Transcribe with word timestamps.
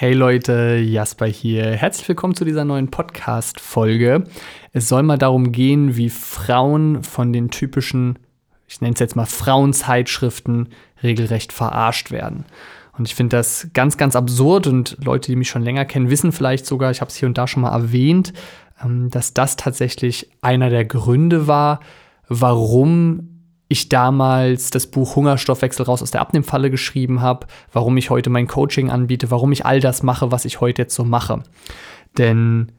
Hey 0.00 0.14
Leute, 0.14 0.78
Jasper 0.78 1.26
hier. 1.26 1.76
Herzlich 1.76 2.08
willkommen 2.08 2.34
zu 2.34 2.46
dieser 2.46 2.64
neuen 2.64 2.90
Podcast-Folge. 2.90 4.24
Es 4.72 4.88
soll 4.88 5.02
mal 5.02 5.18
darum 5.18 5.52
gehen, 5.52 5.94
wie 5.94 6.08
Frauen 6.08 7.02
von 7.02 7.34
den 7.34 7.50
typischen, 7.50 8.18
ich 8.66 8.80
nenne 8.80 8.94
es 8.94 9.00
jetzt 9.00 9.14
mal 9.14 9.26
Frauenzeitschriften, 9.26 10.70
regelrecht 11.02 11.52
verarscht 11.52 12.10
werden. 12.12 12.46
Und 12.96 13.08
ich 13.08 13.14
finde 13.14 13.36
das 13.36 13.68
ganz, 13.74 13.98
ganz 13.98 14.16
absurd 14.16 14.68
und 14.68 14.96
Leute, 15.04 15.32
die 15.32 15.36
mich 15.36 15.50
schon 15.50 15.60
länger 15.60 15.84
kennen, 15.84 16.08
wissen 16.08 16.32
vielleicht 16.32 16.64
sogar, 16.64 16.90
ich 16.90 17.02
habe 17.02 17.10
es 17.10 17.16
hier 17.16 17.28
und 17.28 17.36
da 17.36 17.46
schon 17.46 17.60
mal 17.60 17.76
erwähnt, 17.76 18.32
ähm, 18.82 19.10
dass 19.10 19.34
das 19.34 19.56
tatsächlich 19.56 20.30
einer 20.40 20.70
der 20.70 20.86
Gründe 20.86 21.46
war, 21.46 21.80
warum 22.26 23.39
ich 23.70 23.88
damals 23.88 24.70
das 24.70 24.88
Buch 24.88 25.14
Hungerstoffwechsel 25.14 25.86
raus 25.86 26.02
aus 26.02 26.10
der 26.10 26.20
Abnehmfalle 26.20 26.72
geschrieben 26.72 27.20
habe, 27.20 27.46
warum 27.72 27.96
ich 27.96 28.10
heute 28.10 28.28
mein 28.28 28.48
Coaching 28.48 28.90
anbiete, 28.90 29.30
warum 29.30 29.52
ich 29.52 29.64
all 29.64 29.78
das 29.78 30.02
mache, 30.02 30.32
was 30.32 30.44
ich 30.44 30.60
heute 30.60 30.82
jetzt 30.82 30.94
so 30.96 31.04
mache. 31.04 31.44
Denn 32.18 32.72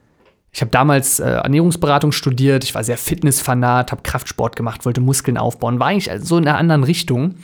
ich 0.52 0.60
habe 0.60 0.70
damals 0.70 1.22
äh, 1.22 1.30
Ernährungsberatung 1.30 2.12
studiert, 2.12 2.66
ich 2.66 2.76
war 2.76 2.84
sehr 2.84 2.98
Fitnessfanat, 2.98 3.94
habe 3.94 4.02
Kraftsport 4.02 4.58
gemacht, 4.58 4.86
wollte 4.86 5.00
Muskeln 5.00 5.38
aufbauen, 5.38 5.80
war 5.80 5.88
eigentlich 5.88 6.12
so 6.22 6.38
in 6.38 6.46
einer 6.46 6.58
anderen 6.58 6.84
Richtung 6.84 7.36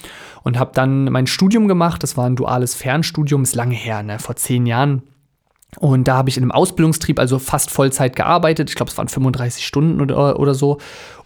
und 0.43 0.59
habe 0.59 0.71
dann 0.73 1.05
mein 1.05 1.25
Studium 1.25 1.69
gemacht. 1.69 2.03
Das 2.03 2.17
war 2.17 2.25
ein 2.25 2.35
duales 2.35 2.75
Fernstudium, 2.75 3.43
ist 3.43 3.55
lange 3.55 3.75
her, 3.75 4.03
ne, 4.03 4.19
vor 4.19 4.35
zehn 4.35 4.65
Jahren. 4.65 5.03
Und 5.79 6.09
da 6.09 6.17
habe 6.17 6.27
ich 6.27 6.35
in 6.35 6.43
einem 6.43 6.51
Ausbildungstrieb, 6.51 7.17
also 7.17 7.39
fast 7.39 7.71
Vollzeit 7.71 8.17
gearbeitet. 8.17 8.69
Ich 8.69 8.75
glaube, 8.75 8.91
es 8.91 8.97
waren 8.97 9.07
35 9.07 9.65
Stunden 9.65 10.01
oder, 10.01 10.37
oder 10.37 10.53
so. 10.53 10.79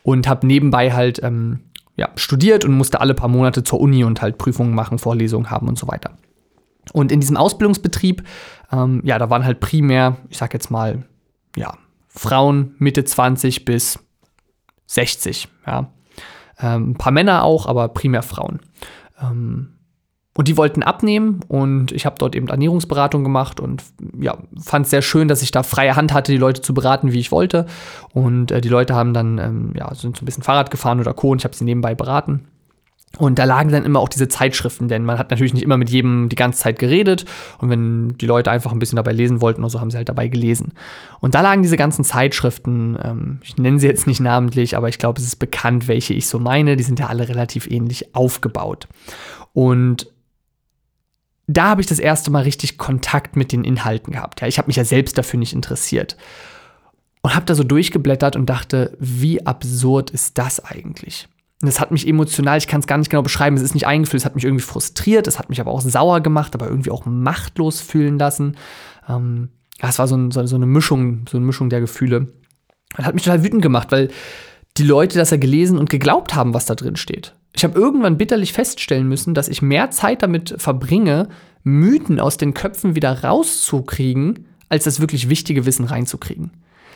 Und 0.03 0.27
habe 0.27 0.45
nebenbei 0.45 0.93
halt 0.93 1.21
ähm, 1.23 1.61
ja, 1.95 2.09
studiert 2.15 2.65
und 2.65 2.73
musste 2.73 3.01
alle 3.01 3.13
paar 3.13 3.29
Monate 3.29 3.63
zur 3.63 3.79
Uni 3.79 4.03
und 4.03 4.21
halt 4.21 4.37
Prüfungen 4.37 4.73
machen, 4.73 4.99
Vorlesungen 4.99 5.49
haben 5.49 5.67
und 5.67 5.77
so 5.77 5.87
weiter. 5.87 6.17
Und 6.93 7.11
in 7.11 7.19
diesem 7.19 7.37
Ausbildungsbetrieb, 7.37 8.23
ähm, 8.71 9.01
ja, 9.03 9.19
da 9.19 9.29
waren 9.29 9.45
halt 9.45 9.59
primär, 9.59 10.17
ich 10.29 10.37
sag 10.37 10.53
jetzt 10.53 10.71
mal, 10.71 11.03
ja, 11.55 11.73
Frauen 12.07 12.75
Mitte 12.79 13.03
20 13.03 13.65
bis 13.65 13.99
60, 14.87 15.47
ja. 15.65 15.91
Ähm, 16.59 16.91
ein 16.91 16.95
paar 16.95 17.11
Männer 17.11 17.43
auch, 17.43 17.65
aber 17.65 17.87
primär 17.89 18.23
Frauen. 18.23 18.59
Ähm, 19.19 19.77
und 20.37 20.47
die 20.47 20.55
wollten 20.55 20.81
abnehmen 20.81 21.41
und 21.49 21.91
ich 21.91 22.05
habe 22.05 22.15
dort 22.17 22.35
eben 22.35 22.47
Ernährungsberatung 22.47 23.23
gemacht 23.23 23.59
und 23.59 23.83
ja, 24.19 24.37
fand 24.61 24.85
es 24.85 24.91
sehr 24.91 25.01
schön, 25.01 25.27
dass 25.27 25.41
ich 25.41 25.51
da 25.51 25.61
freie 25.61 25.95
Hand 25.95 26.13
hatte, 26.13 26.31
die 26.31 26.37
Leute 26.37 26.61
zu 26.61 26.73
beraten, 26.73 27.11
wie 27.11 27.19
ich 27.19 27.31
wollte. 27.33 27.65
Und 28.13 28.51
äh, 28.51 28.61
die 28.61 28.69
Leute 28.69 28.95
haben 28.95 29.13
dann, 29.13 29.37
ähm, 29.39 29.73
ja, 29.77 29.93
sind 29.93 30.15
so 30.15 30.23
ein 30.23 30.25
bisschen 30.25 30.43
Fahrrad 30.43 30.71
gefahren 30.71 31.01
oder 31.01 31.13
Co. 31.13 31.31
und 31.31 31.39
ich 31.39 31.43
habe 31.43 31.55
sie 31.55 31.65
nebenbei 31.65 31.95
beraten. 31.95 32.47
Und 33.17 33.39
da 33.39 33.43
lagen 33.43 33.71
dann 33.71 33.83
immer 33.83 33.99
auch 33.99 34.07
diese 34.07 34.29
Zeitschriften, 34.29 34.87
denn 34.87 35.03
man 35.03 35.19
hat 35.19 35.31
natürlich 35.31 35.53
nicht 35.53 35.63
immer 35.63 35.75
mit 35.75 35.89
jedem 35.89 36.29
die 36.29 36.37
ganze 36.37 36.61
Zeit 36.61 36.79
geredet. 36.79 37.25
Und 37.59 37.69
wenn 37.69 38.17
die 38.17 38.25
Leute 38.25 38.49
einfach 38.49 38.71
ein 38.71 38.79
bisschen 38.79 38.95
dabei 38.95 39.11
lesen 39.11 39.41
wollten 39.41 39.61
oder 39.61 39.69
so, 39.69 39.81
haben 39.81 39.91
sie 39.91 39.97
halt 39.97 40.07
dabei 40.07 40.29
gelesen. 40.29 40.71
Und 41.19 41.35
da 41.35 41.41
lagen 41.41 41.61
diese 41.61 41.75
ganzen 41.75 42.05
Zeitschriften, 42.05 42.97
ähm, 43.03 43.39
ich 43.43 43.57
nenne 43.57 43.79
sie 43.79 43.87
jetzt 43.87 44.07
nicht 44.07 44.21
namentlich, 44.21 44.77
aber 44.77 44.87
ich 44.87 44.97
glaube, 44.97 45.19
es 45.19 45.27
ist 45.27 45.35
bekannt, 45.35 45.89
welche 45.89 46.13
ich 46.13 46.29
so 46.29 46.39
meine. 46.39 46.77
Die 46.77 46.83
sind 46.83 46.99
ja 46.99 47.07
alle 47.07 47.27
relativ 47.27 47.69
ähnlich 47.69 48.15
aufgebaut. 48.15 48.87
Und 49.51 50.07
da 51.51 51.69
habe 51.69 51.81
ich 51.81 51.87
das 51.87 51.99
erste 51.99 52.31
Mal 52.31 52.43
richtig 52.43 52.77
Kontakt 52.77 53.35
mit 53.35 53.51
den 53.51 53.63
Inhalten 53.63 54.13
gehabt. 54.13 54.41
Ja, 54.41 54.47
ich 54.47 54.57
habe 54.57 54.67
mich 54.67 54.75
ja 54.75 54.85
selbst 54.85 55.17
dafür 55.17 55.39
nicht 55.39 55.53
interessiert. 55.53 56.17
Und 57.21 57.35
habe 57.35 57.45
da 57.45 57.55
so 57.55 57.63
durchgeblättert 57.63 58.35
und 58.35 58.47
dachte, 58.47 58.97
wie 58.99 59.45
absurd 59.45 60.09
ist 60.09 60.37
das 60.37 60.63
eigentlich? 60.63 61.27
Und 61.61 61.67
das 61.67 61.79
hat 61.79 61.91
mich 61.91 62.07
emotional, 62.07 62.57
ich 62.57 62.67
kann 62.67 62.81
es 62.81 62.87
gar 62.87 62.97
nicht 62.97 63.11
genau 63.11 63.21
beschreiben, 63.21 63.55
es 63.55 63.61
ist 63.61 63.75
nicht 63.75 63.85
eingefühlt, 63.85 64.21
es 64.21 64.25
hat 64.25 64.33
mich 64.33 64.45
irgendwie 64.45 64.63
frustriert, 64.63 65.27
es 65.27 65.37
hat 65.37 65.49
mich 65.49 65.61
aber 65.61 65.69
auch 65.69 65.81
sauer 65.81 66.21
gemacht, 66.21 66.55
aber 66.55 66.67
irgendwie 66.67 66.89
auch 66.89 67.05
machtlos 67.05 67.81
fühlen 67.81 68.17
lassen. 68.17 68.57
Ähm, 69.07 69.49
ja, 69.79 69.89
es 69.89 69.99
war 69.99 70.07
so, 70.07 70.15
ein, 70.15 70.31
so, 70.31 70.43
so, 70.47 70.55
eine 70.55 70.65
Mischung, 70.65 71.25
so 71.29 71.37
eine 71.37 71.45
Mischung 71.45 71.69
der 71.69 71.79
Gefühle. 71.79 72.33
Und 72.97 73.05
hat 73.05 73.13
mich 73.13 73.23
total 73.23 73.43
wütend 73.43 73.61
gemacht, 73.61 73.91
weil 73.91 74.09
die 74.77 74.83
Leute 74.83 75.19
das 75.19 75.29
ja 75.29 75.37
gelesen 75.37 75.77
und 75.77 75.89
geglaubt 75.89 76.33
haben, 76.33 76.53
was 76.53 76.65
da 76.65 76.73
drin 76.73 76.95
steht. 76.95 77.35
Ich 77.53 77.63
habe 77.63 77.77
irgendwann 77.77 78.17
bitterlich 78.17 78.53
feststellen 78.53 79.07
müssen, 79.07 79.33
dass 79.33 79.49
ich 79.49 79.61
mehr 79.61 79.91
Zeit 79.91 80.23
damit 80.23 80.55
verbringe, 80.57 81.27
Mythen 81.63 82.19
aus 82.19 82.37
den 82.37 82.53
Köpfen 82.53 82.95
wieder 82.95 83.23
rauszukriegen, 83.23 84.47
als 84.69 84.85
das 84.85 84.99
wirklich 84.99 85.29
wichtige 85.29 85.65
Wissen 85.65 85.85
reinzukriegen. 85.85 86.51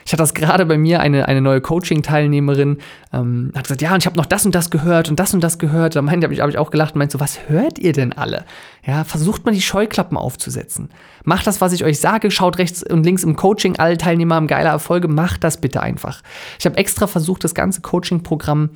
Ich 0.06 0.14
hatte 0.14 0.22
das 0.22 0.36
gerade 0.36 0.68
bei 0.68 0.78
mir, 0.78 1.00
eine, 1.00 1.28
eine 1.28 1.42
neue 1.42 1.62
Coaching-Teilnehmerin, 1.62 2.78
ähm, 3.12 3.52
hat 3.56 3.64
gesagt, 3.64 3.82
ja, 3.82 3.92
und 3.92 4.04
ich 4.04 4.06
habe 4.06 4.18
noch 4.18 4.28
das 4.28 4.46
und 4.46 4.54
das 4.54 4.70
gehört 4.70 5.10
und 5.10 5.20
das 5.20 5.34
und 5.34 5.44
das 5.44 5.58
gehört. 5.58 5.96
Da 5.96 6.04
meinte, 6.04 6.26
habe 6.26 6.34
ich, 6.36 6.42
hab 6.42 6.50
ich 6.50 6.60
auch 6.60 6.70
gelacht 6.70 6.94
und 6.94 7.00
meinte 7.00 7.14
so, 7.14 7.20
was 7.20 7.50
hört 7.50 7.80
ihr 7.80 7.92
denn 7.92 8.14
alle? 8.14 8.46
Ja, 8.86 9.04
versucht 9.04 9.46
mal 9.46 9.52
die 9.52 9.64
Scheuklappen 9.64 10.16
aufzusetzen. 10.16 10.90
Macht 11.24 11.48
das, 11.48 11.60
was 11.60 11.74
ich 11.74 11.84
euch 11.84 12.00
sage, 12.00 12.30
schaut 12.30 12.60
rechts 12.60 12.84
und 12.84 13.04
links 13.04 13.24
im 13.24 13.36
Coaching, 13.36 13.78
alle 13.78 13.98
Teilnehmer 13.98 14.36
haben 14.36 14.46
geile 14.46 14.70
Erfolge, 14.70 15.08
macht 15.08 15.44
das 15.44 15.60
bitte 15.60 15.82
einfach. 15.82 16.22
Ich 16.60 16.68
habe 16.68 16.78
extra 16.78 17.08
versucht, 17.08 17.44
das 17.44 17.56
ganze 17.56 17.82
Coaching-Programm 17.82 18.70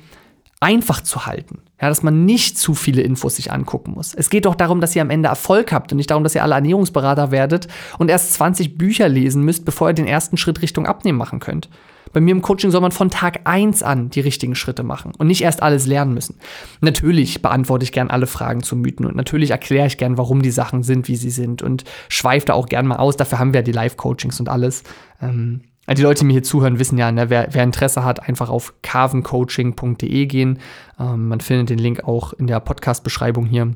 einfach 0.60 1.02
zu 1.02 1.24
halten. 1.26 1.62
Ja, 1.80 1.88
dass 1.88 2.02
man 2.02 2.26
nicht 2.26 2.58
zu 2.58 2.74
viele 2.74 3.00
Infos 3.00 3.36
sich 3.36 3.50
angucken 3.50 3.92
muss. 3.92 4.14
Es 4.14 4.28
geht 4.28 4.44
doch 4.44 4.54
darum, 4.54 4.82
dass 4.82 4.94
ihr 4.94 5.00
am 5.00 5.08
Ende 5.08 5.30
Erfolg 5.30 5.72
habt 5.72 5.90
und 5.92 5.96
nicht 5.96 6.10
darum, 6.10 6.22
dass 6.22 6.34
ihr 6.34 6.42
alle 6.42 6.54
Ernährungsberater 6.54 7.30
werdet 7.30 7.68
und 7.98 8.10
erst 8.10 8.34
20 8.34 8.76
Bücher 8.76 9.08
lesen 9.08 9.42
müsst, 9.42 9.64
bevor 9.64 9.88
ihr 9.88 9.94
den 9.94 10.06
ersten 10.06 10.36
Schritt 10.36 10.60
Richtung 10.60 10.86
Abnehmen 10.86 11.16
machen 11.16 11.40
könnt. 11.40 11.70
Bei 12.12 12.20
mir 12.20 12.32
im 12.32 12.42
Coaching 12.42 12.70
soll 12.70 12.80
man 12.80 12.92
von 12.92 13.08
Tag 13.08 13.40
1 13.44 13.82
an 13.82 14.10
die 14.10 14.20
richtigen 14.20 14.54
Schritte 14.54 14.82
machen 14.82 15.12
und 15.16 15.28
nicht 15.28 15.42
erst 15.42 15.62
alles 15.62 15.86
lernen 15.86 16.12
müssen. 16.12 16.36
Natürlich 16.80 17.40
beantworte 17.40 17.84
ich 17.84 17.92
gern 17.92 18.10
alle 18.10 18.26
Fragen 18.26 18.62
zu 18.62 18.76
Mythen 18.76 19.06
und 19.06 19.16
natürlich 19.16 19.52
erkläre 19.52 19.86
ich 19.86 19.96
gern, 19.96 20.18
warum 20.18 20.42
die 20.42 20.50
Sachen 20.50 20.82
sind, 20.82 21.08
wie 21.08 21.16
sie 21.16 21.30
sind 21.30 21.62
und 21.62 21.84
schweife 22.08 22.46
da 22.46 22.54
auch 22.54 22.66
gern 22.66 22.86
mal 22.86 22.96
aus. 22.96 23.16
Dafür 23.16 23.38
haben 23.38 23.52
wir 23.52 23.60
ja 23.60 23.64
die 23.64 23.72
Live-Coachings 23.72 24.40
und 24.40 24.48
alles. 24.48 24.82
Ähm, 25.22 25.62
die 25.94 26.02
Leute, 26.02 26.20
die 26.20 26.26
mir 26.26 26.34
hier 26.34 26.42
zuhören, 26.42 26.78
wissen 26.78 26.98
ja, 26.98 27.10
ne, 27.10 27.30
wer, 27.30 27.48
wer, 27.50 27.64
Interesse 27.64 28.04
hat, 28.04 28.28
einfach 28.28 28.48
auf 28.48 28.74
carvencoaching.de 28.82 30.26
gehen. 30.26 30.58
Ähm, 30.98 31.28
man 31.28 31.40
findet 31.40 31.70
den 31.70 31.78
Link 31.78 32.04
auch 32.04 32.32
in 32.32 32.46
der 32.46 32.60
Podcast-Beschreibung 32.60 33.46
hier. 33.46 33.74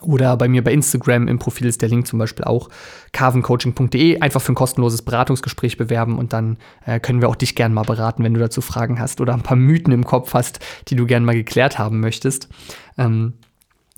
Oder 0.00 0.36
bei 0.36 0.48
mir 0.48 0.62
bei 0.62 0.72
Instagram 0.72 1.28
im 1.28 1.38
Profil 1.38 1.66
ist 1.66 1.80
der 1.80 1.88
Link 1.88 2.06
zum 2.06 2.18
Beispiel 2.18 2.44
auch 2.44 2.68
carvencoaching.de. 3.12 4.20
Einfach 4.20 4.40
für 4.40 4.52
ein 4.52 4.56
kostenloses 4.56 5.02
Beratungsgespräch 5.02 5.76
bewerben 5.76 6.18
und 6.18 6.32
dann 6.32 6.58
äh, 6.84 7.00
können 7.00 7.20
wir 7.20 7.28
auch 7.28 7.36
dich 7.36 7.54
gerne 7.54 7.74
mal 7.74 7.84
beraten, 7.84 8.22
wenn 8.22 8.34
du 8.34 8.40
dazu 8.40 8.60
Fragen 8.60 9.00
hast 9.00 9.20
oder 9.20 9.32
ein 9.32 9.42
paar 9.42 9.56
Mythen 9.56 9.92
im 9.92 10.04
Kopf 10.04 10.34
hast, 10.34 10.60
die 10.88 10.96
du 10.96 11.06
gerne 11.06 11.24
mal 11.24 11.34
geklärt 11.34 11.78
haben 11.78 12.00
möchtest. 12.00 12.48
Ähm, 12.98 13.34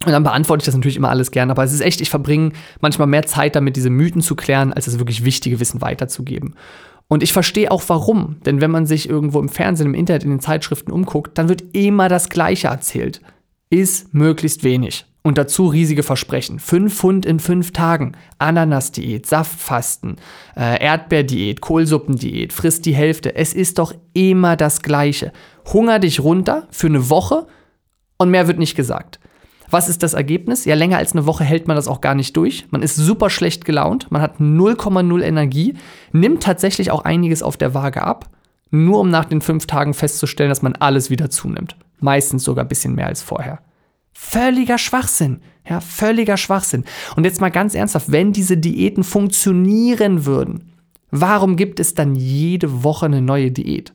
und 0.07 0.13
dann 0.13 0.23
beantworte 0.23 0.63
ich 0.63 0.67
das 0.67 0.75
natürlich 0.75 0.97
immer 0.97 1.11
alles 1.11 1.31
gerne. 1.31 1.53
Aber 1.53 1.65
es 1.65 1.73
ist 1.73 1.83
echt, 1.83 2.01
ich 2.01 2.09
verbringe 2.09 2.53
manchmal 2.81 3.09
mehr 3.09 3.27
Zeit 3.27 3.55
damit, 3.55 3.77
diese 3.77 3.91
Mythen 3.91 4.23
zu 4.23 4.35
klären, 4.35 4.73
als 4.73 4.87
das 4.87 4.99
wirklich 4.99 5.25
wichtige 5.25 5.61
Wissen 5.61 5.83
weiterzugeben. 5.83 6.55
Und 7.11 7.25
ich 7.25 7.33
verstehe 7.33 7.73
auch 7.73 7.83
warum. 7.89 8.37
Denn 8.47 8.61
wenn 8.61 8.71
man 8.71 8.87
sich 8.87 9.09
irgendwo 9.09 9.41
im 9.41 9.49
Fernsehen, 9.49 9.89
im 9.89 9.95
Internet, 9.95 10.23
in 10.23 10.31
den 10.31 10.41
Zeitschriften 10.41 10.93
umguckt, 10.93 11.37
dann 11.37 11.49
wird 11.49 11.65
immer 11.73 12.09
das 12.09 12.31
Gleiche 12.31 12.69
erzählt. 12.69 13.21
Ist 13.69 14.15
möglichst 14.15 14.63
wenig. 14.63 15.07
Und 15.23 15.37
dazu 15.37 15.67
riesige 15.67 16.05
Versprechen. 16.05 16.61
Fünf 16.61 16.95
Pfund 16.95 17.27
in 17.27 17.41
fünf 17.41 17.73
Tagen. 17.73 18.13
Ananas-Diät, 18.39 19.27
Saftfasten, 19.27 20.17
äh, 20.57 20.81
Erdbeerdiät, 20.83 21.61
Kohlsuppendiät, 21.61 22.53
frisst 22.53 22.87
die 22.87 22.95
Hälfte. 22.95 23.35
Es 23.35 23.55
ist 23.55 23.81
doch 23.81 23.93
immer 24.15 24.57
das 24.57 24.81
Gleiche. 24.81 25.33
Hunger 25.73 25.99
dich 25.99 26.21
runter 26.21 26.69
für 26.71 26.87
eine 26.87 27.11
Woche 27.11 27.49
und 28.19 28.31
mehr 28.31 28.47
wird 28.47 28.61
nicht 28.61 28.77
gesagt. 28.77 29.19
Was 29.71 29.89
ist 29.89 30.03
das 30.03 30.15
Ergebnis? 30.15 30.65
Ja, 30.65 30.75
länger 30.75 30.99
als 30.99 31.13
eine 31.13 31.27
Woche 31.27 31.45
hält 31.45 31.69
man 31.69 31.77
das 31.77 31.87
auch 31.87 32.01
gar 32.01 32.15
nicht 32.17 32.37
durch. 32.37 32.67
Man 32.71 32.83
ist 32.83 32.97
super 32.97 33.31
schlecht 33.31 33.65
gelaunt, 33.65 34.11
man 34.11 34.21
hat 34.21 34.41
0,0 34.41 35.23
Energie, 35.23 35.75
nimmt 36.13 36.43
tatsächlich 36.43 36.91
auch 36.91 37.05
einiges 37.05 37.43
auf 37.43 37.57
der 37.57 37.73
Waage 37.73 38.03
ab, 38.03 38.29
nur 38.71 39.01
um 39.01 39.11
nach 39.11 39.25
den 39.25 39.41
fünf 39.41 39.67
Tagen 39.67 39.95
festzustellen, 39.95 40.51
dass 40.51 40.63
man 40.63 40.75
alles 40.75 41.09
wieder 41.11 41.31
zunimmt. 41.31 41.77
Meistens 42.01 42.45
sogar 42.45 42.65
ein 42.65 42.69
bisschen 42.69 42.95
mehr 42.95 43.07
als 43.07 43.23
vorher. 43.23 43.61
Völliger 44.13 44.79
Schwachsinn. 44.79 45.41
Ja, 45.69 45.81
völliger 45.81 46.37
Schwachsinn. 46.37 46.85
Und 47.17 47.25
jetzt 47.25 47.41
mal 47.41 47.51
ganz 47.51 47.75
ernsthaft, 47.75 48.11
wenn 48.11 48.33
diese 48.33 48.57
Diäten 48.57 49.05
funktionieren 49.05 50.27
würden, 50.27 50.73
warum 51.11 51.57
gibt 51.57 51.79
es 51.79 51.95
dann 51.95 52.17
jede 52.17 52.83
Woche 52.83 53.07
eine 53.07 53.23
neue 53.23 53.51
Diät? 53.51 53.93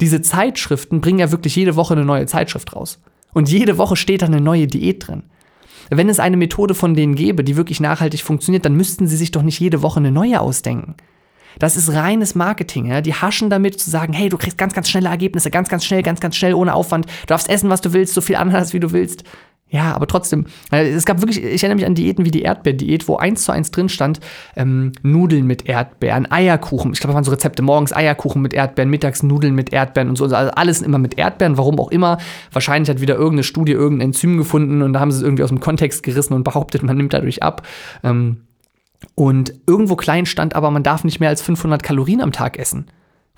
Diese 0.00 0.22
Zeitschriften 0.22 1.00
bringen 1.00 1.18
ja 1.18 1.30
wirklich 1.30 1.56
jede 1.56 1.76
Woche 1.76 1.94
eine 1.94 2.04
neue 2.04 2.26
Zeitschrift 2.26 2.74
raus. 2.74 3.00
Und 3.32 3.50
jede 3.50 3.78
Woche 3.78 3.96
steht 3.96 4.22
da 4.22 4.26
eine 4.26 4.40
neue 4.40 4.66
Diät 4.66 5.06
drin. 5.06 5.24
Wenn 5.90 6.08
es 6.08 6.20
eine 6.20 6.36
Methode 6.36 6.74
von 6.74 6.94
denen 6.94 7.16
gäbe, 7.16 7.42
die 7.42 7.56
wirklich 7.56 7.80
nachhaltig 7.80 8.22
funktioniert, 8.22 8.64
dann 8.64 8.76
müssten 8.76 9.08
sie 9.08 9.16
sich 9.16 9.32
doch 9.32 9.42
nicht 9.42 9.58
jede 9.58 9.82
Woche 9.82 9.98
eine 9.98 10.12
neue 10.12 10.40
ausdenken. 10.40 10.94
Das 11.58 11.76
ist 11.76 11.92
reines 11.92 12.36
Marketing. 12.36 12.86
Ja? 12.86 13.00
Die 13.00 13.14
haschen 13.14 13.50
damit 13.50 13.80
zu 13.80 13.90
sagen, 13.90 14.12
hey, 14.12 14.28
du 14.28 14.38
kriegst 14.38 14.56
ganz, 14.56 14.72
ganz 14.72 14.88
schnelle 14.88 15.08
Ergebnisse, 15.08 15.50
ganz, 15.50 15.68
ganz 15.68 15.84
schnell, 15.84 16.02
ganz, 16.02 16.20
ganz 16.20 16.36
schnell, 16.36 16.54
ohne 16.54 16.74
Aufwand. 16.74 17.06
Du 17.06 17.26
darfst 17.26 17.48
essen, 17.48 17.70
was 17.70 17.80
du 17.80 17.92
willst, 17.92 18.14
so 18.14 18.20
viel 18.20 18.36
Ananas, 18.36 18.72
wie 18.72 18.80
du 18.80 18.92
willst. 18.92 19.24
Ja, 19.72 19.94
aber 19.94 20.08
trotzdem, 20.08 20.46
es 20.72 21.04
gab 21.04 21.20
wirklich, 21.20 21.42
ich 21.42 21.62
erinnere 21.62 21.76
mich 21.76 21.86
an 21.86 21.94
Diäten 21.94 22.24
wie 22.24 22.32
die 22.32 22.42
Erdbeerdiät, 22.42 23.06
wo 23.06 23.16
eins 23.16 23.44
zu 23.44 23.52
eins 23.52 23.70
drin 23.70 23.88
stand, 23.88 24.18
ähm, 24.56 24.92
Nudeln 25.02 25.46
mit 25.46 25.66
Erdbeeren, 25.68 26.30
Eierkuchen. 26.30 26.92
Ich 26.92 26.98
glaube, 26.98 27.12
das 27.12 27.14
waren 27.14 27.24
so 27.24 27.30
Rezepte. 27.30 27.62
Morgens 27.62 27.92
Eierkuchen 27.94 28.42
mit 28.42 28.52
Erdbeeren, 28.52 28.90
mittags 28.90 29.22
Nudeln 29.22 29.54
mit 29.54 29.72
Erdbeeren 29.72 30.08
und 30.08 30.16
so. 30.16 30.24
Also 30.24 30.36
alles 30.36 30.82
immer 30.82 30.98
mit 30.98 31.18
Erdbeeren, 31.18 31.56
warum 31.56 31.78
auch 31.78 31.92
immer. 31.92 32.18
Wahrscheinlich 32.52 32.90
hat 32.90 33.00
wieder 33.00 33.14
irgendeine 33.14 33.44
Studie 33.44 33.72
irgendein 33.72 34.08
Enzym 34.08 34.38
gefunden 34.38 34.82
und 34.82 34.92
da 34.92 35.00
haben 35.00 35.12
sie 35.12 35.18
es 35.18 35.22
irgendwie 35.22 35.44
aus 35.44 35.50
dem 35.50 35.60
Kontext 35.60 36.02
gerissen 36.02 36.34
und 36.34 36.42
behauptet, 36.42 36.82
man 36.82 36.96
nimmt 36.96 37.12
dadurch 37.12 37.42
ab. 37.42 37.64
Ähm, 38.02 38.38
Und 39.14 39.54
irgendwo 39.66 39.94
klein 39.96 40.26
stand 40.26 40.54
aber, 40.56 40.70
man 40.70 40.82
darf 40.82 41.04
nicht 41.04 41.20
mehr 41.20 41.28
als 41.28 41.42
500 41.42 41.82
Kalorien 41.82 42.20
am 42.20 42.32
Tag 42.32 42.58
essen. 42.58 42.86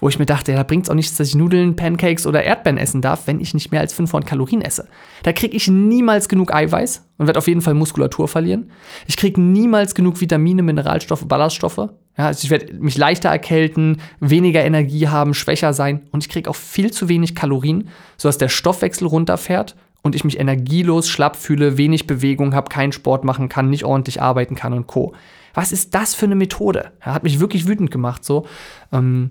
Wo 0.03 0.09
ich 0.09 0.19
mir 0.19 0.27
dachte, 0.27 0.51
ja, 0.51 0.59
da 0.59 0.65
bringt 0.65 0.87
es 0.87 0.91
auch 0.91 0.97
nichts, 0.97 1.17
dass 1.17 1.29
ich 1.29 1.37
Nudeln, 1.37 1.77
Pancakes 1.77 2.27
oder 2.27 2.43
Erdbeeren 2.43 2.77
essen 2.77 3.03
darf, 3.03 3.29
wenn 3.29 3.39
ich 3.39 3.55
nicht 3.55 3.71
mehr 3.71 3.81
als 3.81 3.93
500 3.93 4.29
Kalorien 4.29 4.61
esse. 4.61 4.89
Da 5.23 5.33
kriege 5.33 5.57
ich 5.57 5.69
niemals 5.69 6.29
genug 6.29 6.53
Eiweiß 6.53 7.09
und 7.19 7.27
werde 7.29 7.39
auf 7.39 7.47
jeden 7.47 7.61
Fall 7.61 7.75
Muskulatur 7.75 8.27
verlieren. 8.27 8.73
Ich 9.07 9.17
kriege 9.17 9.41
niemals 9.41 9.95
genug 9.95 10.21
Vitamine, 10.21 10.65
Mineralstoffe, 10.65 11.29
Ballaststoffe. 11.29 11.91
Ja, 12.19 12.27
also 12.27 12.43
ich 12.43 12.51
werde 12.51 12.75
mich 12.75 12.99
leichter 12.99 13.29
erkälten, 13.29 13.99
weniger 14.19 14.65
Energie 14.65 15.07
haben, 15.07 15.35
schwächer 15.35 15.73
sein 15.73 16.01
und 16.11 16.25
ich 16.25 16.29
kriege 16.29 16.51
auch 16.51 16.57
viel 16.57 16.91
zu 16.91 17.09
wenig 17.09 17.37
Kalorien, 17.37 17.89
sodass 18.17 18.39
der 18.39 18.49
Stoffwechsel 18.49 19.07
runterfährt 19.07 19.77
und 20.03 20.17
ich 20.17 20.25
mich 20.25 20.41
energielos, 20.41 21.09
schlapp 21.09 21.37
fühle, 21.37 21.79
wenig 21.79 22.09
Bewegung 22.09 22.57
habe, 22.57 22.71
keinen 22.71 22.91
Sport 22.91 23.23
machen 23.23 23.49
kann, 23.49 23.71
nicht 23.71 23.85
ordentlich 23.85 24.21
arbeiten 24.21 24.57
kann 24.57 24.73
und 24.73 24.89
Co. 24.89 25.15
Was 25.55 25.71
ist 25.71 25.95
das 25.95 26.17
für 26.17 26.27
eine 26.27 26.35
Methode? 26.35 26.91
Ja, 27.07 27.15
hat 27.15 27.23
mich 27.23 27.39
wirklich 27.39 27.69
wütend 27.69 27.93
gemacht 27.93 28.25
so. 28.25 28.47
Ähm, 28.91 29.31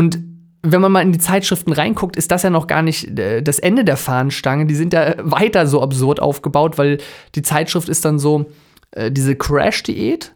und 0.00 0.18
wenn 0.62 0.80
man 0.80 0.92
mal 0.92 1.02
in 1.02 1.12
die 1.12 1.18
Zeitschriften 1.18 1.74
reinguckt, 1.74 2.16
ist 2.16 2.30
das 2.30 2.42
ja 2.42 2.48
noch 2.48 2.66
gar 2.66 2.80
nicht 2.80 3.18
äh, 3.18 3.42
das 3.42 3.58
Ende 3.58 3.84
der 3.84 3.98
Fahnenstange. 3.98 4.64
Die 4.64 4.74
sind 4.74 4.94
ja 4.94 5.14
weiter 5.18 5.66
so 5.66 5.82
absurd 5.82 6.20
aufgebaut, 6.20 6.78
weil 6.78 6.98
die 7.34 7.42
Zeitschrift 7.42 7.90
ist 7.90 8.06
dann 8.06 8.18
so 8.18 8.46
äh, 8.92 9.12
diese 9.12 9.36
Crash-Diät. 9.36 10.34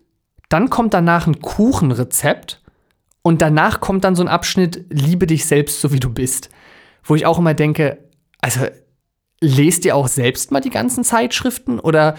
Dann 0.50 0.68
kommt 0.68 0.92
danach 0.92 1.26
ein 1.26 1.40
Kuchenrezept. 1.40 2.60
Und 3.22 3.40
danach 3.40 3.80
kommt 3.80 4.04
dann 4.04 4.14
so 4.14 4.22
ein 4.22 4.28
Abschnitt, 4.28 4.84
liebe 4.90 5.26
dich 5.26 5.46
selbst, 5.46 5.80
so 5.80 5.92
wie 5.92 6.00
du 6.00 6.10
bist. 6.10 6.50
Wo 7.02 7.14
ich 7.14 7.24
auch 7.24 7.38
immer 7.38 7.54
denke, 7.54 7.96
also 8.42 8.66
lest 9.40 9.86
ihr 9.86 9.96
auch 9.96 10.08
selbst 10.08 10.52
mal 10.52 10.60
die 10.60 10.68
ganzen 10.68 11.04
Zeitschriften 11.04 11.80
oder 11.80 12.16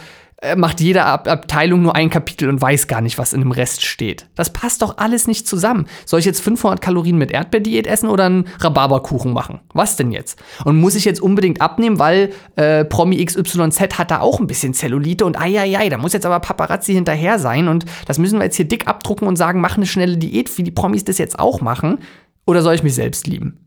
macht 0.56 0.82
jede 0.82 1.04
Ab 1.06 1.28
Abteilung 1.28 1.82
nur 1.82 1.96
ein 1.96 2.10
Kapitel 2.10 2.50
und 2.50 2.62
weiß 2.62 2.88
gar 2.88 3.02
nicht, 3.02 3.18
was 3.18 3.34
in 3.34 3.40
dem 3.40 3.52
Rest 3.52 3.84
steht. 3.84 4.28
Das 4.36 4.52
passt 4.52 4.82
doch 4.82 4.98
alles 4.98 5.28
nicht 5.28 5.48
zusammen. 5.48 5.88
Soll 6.06 6.20
ich 6.20 6.26
jetzt 6.26 6.42
500 6.42 6.82
Kalorien 6.82 7.18
mit 7.18 7.32
Erdbeerdiät 7.32 7.88
essen 7.88 8.10
oder 8.10 8.26
einen 8.26 8.48
Rhabarberkuchen 8.60 9.32
machen? 9.32 9.62
Was 9.74 9.96
denn 9.96 10.12
jetzt? 10.12 10.42
Und 10.66 10.78
muss 10.78 10.96
ich 10.96 11.06
jetzt 11.06 11.22
unbedingt 11.22 11.62
abnehmen, 11.62 12.00
weil 12.00 12.32
äh, 12.58 12.84
Promi 12.86 13.24
XYZ 13.24 13.80
hat 13.98 14.12
da 14.12 14.20
auch 14.20 14.40
ein 14.40 14.48
bisschen 14.48 14.74
Zellulite 14.74 15.26
und 15.26 15.40
ai, 15.40 15.90
da 15.90 15.98
muss 15.98 16.14
jetzt 16.14 16.26
aber 16.26 16.40
Paparazzi 16.40 16.94
hinterher 16.94 17.40
sein 17.40 17.68
und 17.68 17.86
das 18.06 18.20
müssen 18.20 18.38
wir 18.40 18.46
jetzt 18.46 18.58
hier 18.58 18.68
dick 18.68 18.88
abdrucken 18.88 19.28
und 19.28 19.38
sagen, 19.38 19.62
mach 19.62 19.78
eine 19.78 19.86
schnelle 19.86 20.18
Diät, 20.18 20.56
wie 20.58 20.64
die 20.64 20.72
Promis 20.72 21.06
das 21.06 21.18
jetzt 21.18 21.40
auch 21.40 21.62
machen. 21.62 22.00
Oder 22.46 22.62
soll 22.62 22.76
ich 22.76 22.84
mich 22.84 22.94
selbst 22.94 23.26
lieben? 23.26 23.60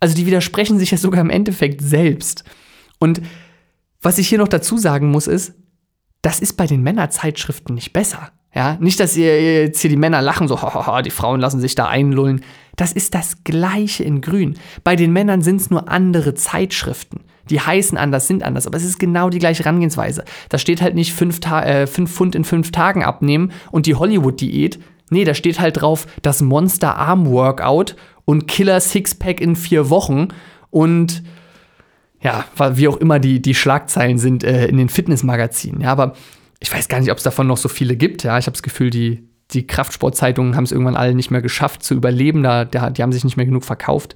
Also 0.00 0.14
die 0.14 0.26
widersprechen 0.26 0.78
sich 0.78 0.90
ja 0.90 0.98
sogar 0.98 1.20
im 1.20 1.30
Endeffekt 1.30 1.80
selbst. 1.80 2.44
Und 2.98 3.20
was 4.02 4.18
ich 4.18 4.28
hier 4.28 4.38
noch 4.38 4.48
dazu 4.48 4.78
sagen 4.78 5.10
muss, 5.10 5.26
ist, 5.26 5.54
das 6.22 6.40
ist 6.40 6.54
bei 6.54 6.66
den 6.66 6.82
Männerzeitschriften 6.82 7.74
nicht 7.74 7.92
besser. 7.92 8.30
Ja, 8.54 8.76
nicht, 8.80 8.98
dass 8.98 9.16
ihr 9.16 9.62
jetzt 9.62 9.80
hier 9.80 9.90
die 9.90 9.96
Männer 9.96 10.20
lachen, 10.22 10.48
so, 10.48 10.60
hahaha, 10.60 11.02
die 11.02 11.10
Frauen 11.10 11.38
lassen 11.38 11.60
sich 11.60 11.76
da 11.76 11.86
einlullen. 11.86 12.42
Das 12.74 12.92
ist 12.92 13.14
das 13.14 13.44
Gleiche 13.44 14.02
in 14.02 14.20
Grün. 14.20 14.58
Bei 14.82 14.96
den 14.96 15.12
Männern 15.12 15.40
sind 15.40 15.60
es 15.60 15.70
nur 15.70 15.88
andere 15.88 16.34
Zeitschriften. 16.34 17.20
Die 17.48 17.60
heißen 17.60 17.96
anders, 17.96 18.26
sind 18.26 18.42
anders, 18.42 18.66
aber 18.66 18.76
es 18.76 18.84
ist 18.84 18.98
genau 18.98 19.30
die 19.30 19.38
gleiche 19.38 19.64
Herangehensweise. 19.64 20.24
Da 20.48 20.58
steht 20.58 20.82
halt 20.82 20.94
nicht 20.94 21.12
fünf, 21.12 21.40
äh, 21.46 21.86
fünf 21.86 22.12
Pfund 22.12 22.34
in 22.34 22.44
fünf 22.44 22.72
Tagen 22.72 23.04
abnehmen 23.04 23.52
und 23.70 23.86
die 23.86 23.94
Hollywood-Diät. 23.94 24.80
Nee, 25.10 25.24
da 25.24 25.34
steht 25.34 25.60
halt 25.60 25.80
drauf 25.80 26.06
das 26.22 26.42
Monster-Arm-Workout 26.42 27.96
und 28.24 28.46
Killer 28.46 28.80
Sixpack 28.80 29.40
in 29.40 29.56
vier 29.56 29.90
Wochen 29.90 30.28
und 30.70 31.22
ja, 32.22 32.44
wie 32.74 32.88
auch 32.88 32.96
immer 32.98 33.18
die, 33.18 33.40
die 33.40 33.54
Schlagzeilen 33.54 34.18
sind 34.18 34.44
äh, 34.44 34.66
in 34.66 34.76
den 34.76 34.88
Fitnessmagazinen. 34.88 35.80
Ja, 35.80 35.92
aber 35.92 36.14
ich 36.60 36.72
weiß 36.72 36.88
gar 36.88 37.00
nicht, 37.00 37.10
ob 37.10 37.18
es 37.18 37.24
davon 37.24 37.46
noch 37.46 37.56
so 37.56 37.68
viele 37.68 37.96
gibt. 37.96 38.22
Ja, 38.22 38.38
ich 38.38 38.46
habe 38.46 38.52
das 38.52 38.62
Gefühl, 38.62 38.90
die, 38.90 39.26
die 39.52 39.66
Kraftsportzeitungen 39.66 40.54
haben 40.54 40.64
es 40.64 40.72
irgendwann 40.72 40.96
alle 40.96 41.14
nicht 41.14 41.30
mehr 41.30 41.40
geschafft 41.40 41.82
zu 41.82 41.94
überleben. 41.94 42.42
Da, 42.42 42.64
die 42.64 43.02
haben 43.02 43.12
sich 43.12 43.24
nicht 43.24 43.38
mehr 43.38 43.46
genug 43.46 43.64
verkauft. 43.64 44.14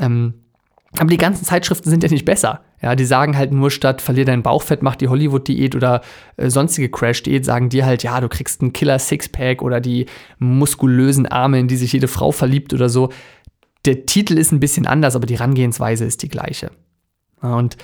Ähm, 0.00 0.34
aber 0.98 1.08
die 1.08 1.18
ganzen 1.18 1.44
Zeitschriften 1.44 1.88
sind 1.88 2.02
ja 2.02 2.10
nicht 2.10 2.24
besser. 2.24 2.60
Ja, 2.82 2.94
die 2.94 3.04
sagen 3.04 3.36
halt 3.36 3.52
nur 3.52 3.70
statt 3.70 4.02
verlier 4.02 4.24
dein 4.24 4.42
Bauchfett, 4.42 4.82
mach 4.82 4.96
die 4.96 5.08
Hollywood-Diät 5.08 5.74
oder 5.74 6.02
äh, 6.36 6.50
sonstige 6.50 6.90
Crash-Diät, 6.90 7.44
sagen 7.44 7.68
dir 7.68 7.86
halt, 7.86 8.02
ja, 8.02 8.20
du 8.20 8.28
kriegst 8.28 8.60
einen 8.60 8.72
Killer-Sixpack 8.72 9.62
oder 9.62 9.80
die 9.80 10.06
muskulösen 10.38 11.26
Arme, 11.26 11.60
in 11.60 11.68
die 11.68 11.76
sich 11.76 11.92
jede 11.92 12.08
Frau 12.08 12.32
verliebt 12.32 12.74
oder 12.74 12.88
so. 12.88 13.10
Der 13.84 14.04
Titel 14.06 14.36
ist 14.36 14.52
ein 14.52 14.60
bisschen 14.60 14.86
anders, 14.86 15.16
aber 15.16 15.26
die 15.26 15.38
Herangehensweise 15.38 16.04
ist 16.04 16.22
die 16.22 16.28
gleiche. 16.28 16.70
Und 17.42 17.76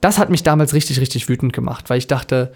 das 0.00 0.18
hat 0.18 0.30
mich 0.30 0.42
damals 0.42 0.74
richtig, 0.74 1.00
richtig 1.00 1.28
wütend 1.28 1.52
gemacht, 1.52 1.90
weil 1.90 1.98
ich 1.98 2.08
dachte, 2.08 2.52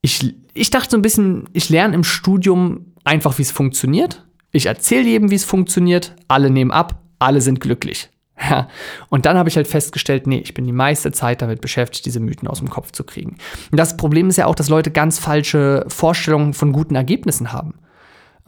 ich, 0.00 0.34
ich 0.54 0.70
dachte 0.70 0.90
so 0.90 0.96
ein 0.96 1.02
bisschen, 1.02 1.48
ich 1.52 1.68
lerne 1.68 1.94
im 1.94 2.04
Studium 2.04 2.92
einfach, 3.04 3.38
wie 3.38 3.42
es 3.42 3.50
funktioniert. 3.50 4.24
Ich 4.50 4.66
erzähle 4.66 5.08
jedem, 5.08 5.30
wie 5.30 5.34
es 5.34 5.44
funktioniert. 5.44 6.14
Alle 6.28 6.50
nehmen 6.50 6.70
ab, 6.70 7.02
alle 7.18 7.40
sind 7.40 7.60
glücklich. 7.60 8.10
Ja. 8.50 8.66
Und 9.10 9.26
dann 9.26 9.38
habe 9.38 9.48
ich 9.48 9.54
halt 9.54 9.68
festgestellt, 9.68 10.26
nee, 10.26 10.38
ich 10.38 10.54
bin 10.54 10.66
die 10.66 10.72
meiste 10.72 11.12
Zeit 11.12 11.40
damit 11.40 11.60
beschäftigt, 11.60 12.04
diese 12.04 12.18
Mythen 12.18 12.48
aus 12.48 12.58
dem 12.58 12.68
Kopf 12.68 12.90
zu 12.90 13.04
kriegen. 13.04 13.36
Und 13.70 13.78
das 13.78 13.96
Problem 13.96 14.28
ist 14.28 14.36
ja 14.36 14.46
auch, 14.46 14.56
dass 14.56 14.68
Leute 14.68 14.90
ganz 14.90 15.20
falsche 15.20 15.84
Vorstellungen 15.86 16.52
von 16.52 16.72
guten 16.72 16.96
Ergebnissen 16.96 17.52
haben. 17.52 17.74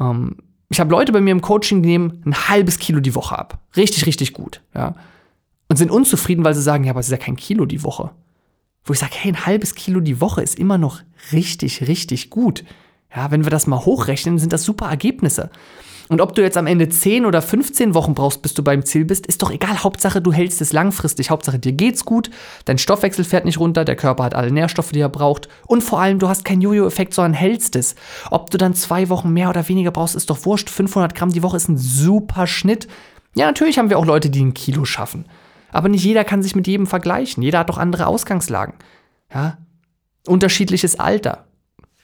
Ähm, 0.00 0.38
ich 0.70 0.80
habe 0.80 0.90
Leute 0.90 1.12
bei 1.12 1.20
mir 1.20 1.30
im 1.30 1.40
Coaching, 1.40 1.84
die 1.84 1.90
nehmen 1.90 2.20
ein 2.26 2.48
halbes 2.48 2.80
Kilo 2.80 2.98
die 2.98 3.14
Woche 3.14 3.38
ab. 3.38 3.60
Richtig, 3.76 4.06
richtig 4.06 4.32
gut. 4.32 4.60
Ja 4.74 4.96
und 5.68 5.76
sind 5.76 5.90
unzufrieden, 5.90 6.44
weil 6.44 6.54
sie 6.54 6.62
sagen, 6.62 6.84
ja, 6.84 6.90
aber 6.90 7.00
es 7.00 7.06
ist 7.06 7.12
ja 7.12 7.18
kein 7.18 7.36
Kilo 7.36 7.66
die 7.66 7.82
Woche. 7.82 8.10
Wo 8.84 8.92
ich 8.92 8.98
sage, 8.98 9.14
hey, 9.16 9.32
ein 9.32 9.46
halbes 9.46 9.74
Kilo 9.74 10.00
die 10.00 10.20
Woche 10.20 10.42
ist 10.42 10.58
immer 10.58 10.78
noch 10.78 11.00
richtig, 11.32 11.88
richtig 11.88 12.30
gut. 12.30 12.64
Ja, 13.14 13.30
wenn 13.30 13.44
wir 13.44 13.50
das 13.50 13.66
mal 13.66 13.84
hochrechnen, 13.84 14.38
sind 14.38 14.52
das 14.52 14.64
super 14.64 14.86
Ergebnisse. 14.88 15.50
Und 16.08 16.20
ob 16.20 16.34
du 16.34 16.42
jetzt 16.42 16.56
am 16.56 16.68
Ende 16.68 16.88
10 16.88 17.26
oder 17.26 17.42
15 17.42 17.94
Wochen 17.94 18.14
brauchst, 18.14 18.42
bis 18.42 18.54
du 18.54 18.62
beim 18.62 18.84
Ziel 18.84 19.04
bist, 19.04 19.26
ist 19.26 19.42
doch 19.42 19.50
egal. 19.50 19.82
Hauptsache, 19.82 20.20
du 20.20 20.32
hältst 20.32 20.60
es 20.60 20.72
langfristig. 20.72 21.30
Hauptsache, 21.30 21.58
dir 21.58 21.72
geht's 21.72 22.04
gut, 22.04 22.30
dein 22.64 22.78
Stoffwechsel 22.78 23.24
fährt 23.24 23.44
nicht 23.44 23.58
runter, 23.58 23.84
der 23.84 23.96
Körper 23.96 24.22
hat 24.22 24.34
alle 24.34 24.52
Nährstoffe, 24.52 24.92
die 24.92 25.00
er 25.00 25.08
braucht. 25.08 25.48
Und 25.66 25.82
vor 25.82 26.00
allem, 26.00 26.20
du 26.20 26.28
hast 26.28 26.44
keinen 26.44 26.60
Jojo-Effekt, 26.60 27.12
sondern 27.12 27.34
hältst 27.34 27.74
es. 27.74 27.96
Ob 28.30 28.50
du 28.50 28.58
dann 28.58 28.74
zwei 28.74 29.08
Wochen 29.08 29.32
mehr 29.32 29.48
oder 29.48 29.68
weniger 29.68 29.90
brauchst, 29.90 30.14
ist 30.14 30.30
doch 30.30 30.44
wurscht. 30.44 30.70
500 30.70 31.14
Gramm 31.14 31.32
die 31.32 31.42
Woche 31.42 31.56
ist 31.56 31.68
ein 31.68 31.78
super 31.78 32.46
Schnitt. 32.46 32.86
Ja, 33.34 33.46
natürlich 33.46 33.78
haben 33.78 33.90
wir 33.90 33.98
auch 33.98 34.06
Leute, 34.06 34.30
die 34.30 34.44
ein 34.44 34.54
Kilo 34.54 34.84
schaffen. 34.84 35.24
Aber 35.76 35.90
nicht 35.90 36.04
jeder 36.04 36.24
kann 36.24 36.42
sich 36.42 36.56
mit 36.56 36.66
jedem 36.66 36.86
vergleichen. 36.86 37.42
Jeder 37.42 37.58
hat 37.58 37.68
doch 37.68 37.76
andere 37.76 38.06
Ausgangslagen. 38.06 38.74
Ja? 39.32 39.58
Unterschiedliches 40.26 40.98
Alter. 40.98 41.44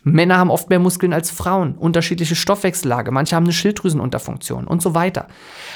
Männer 0.04 0.36
haben 0.36 0.50
oft 0.50 0.69
mehr 0.69 0.78
Muskeln 0.78 1.14
als 1.14 1.30
Frauen, 1.30 1.76
unterschiedliche 1.76 2.34
Stoffwechsellage, 2.34 3.12
manche 3.12 3.36
haben 3.36 3.44
eine 3.44 3.52
Schilddrüsenunterfunktion 3.52 4.67
und 4.67 4.82
so 4.82 4.94
weiter. 4.94 5.29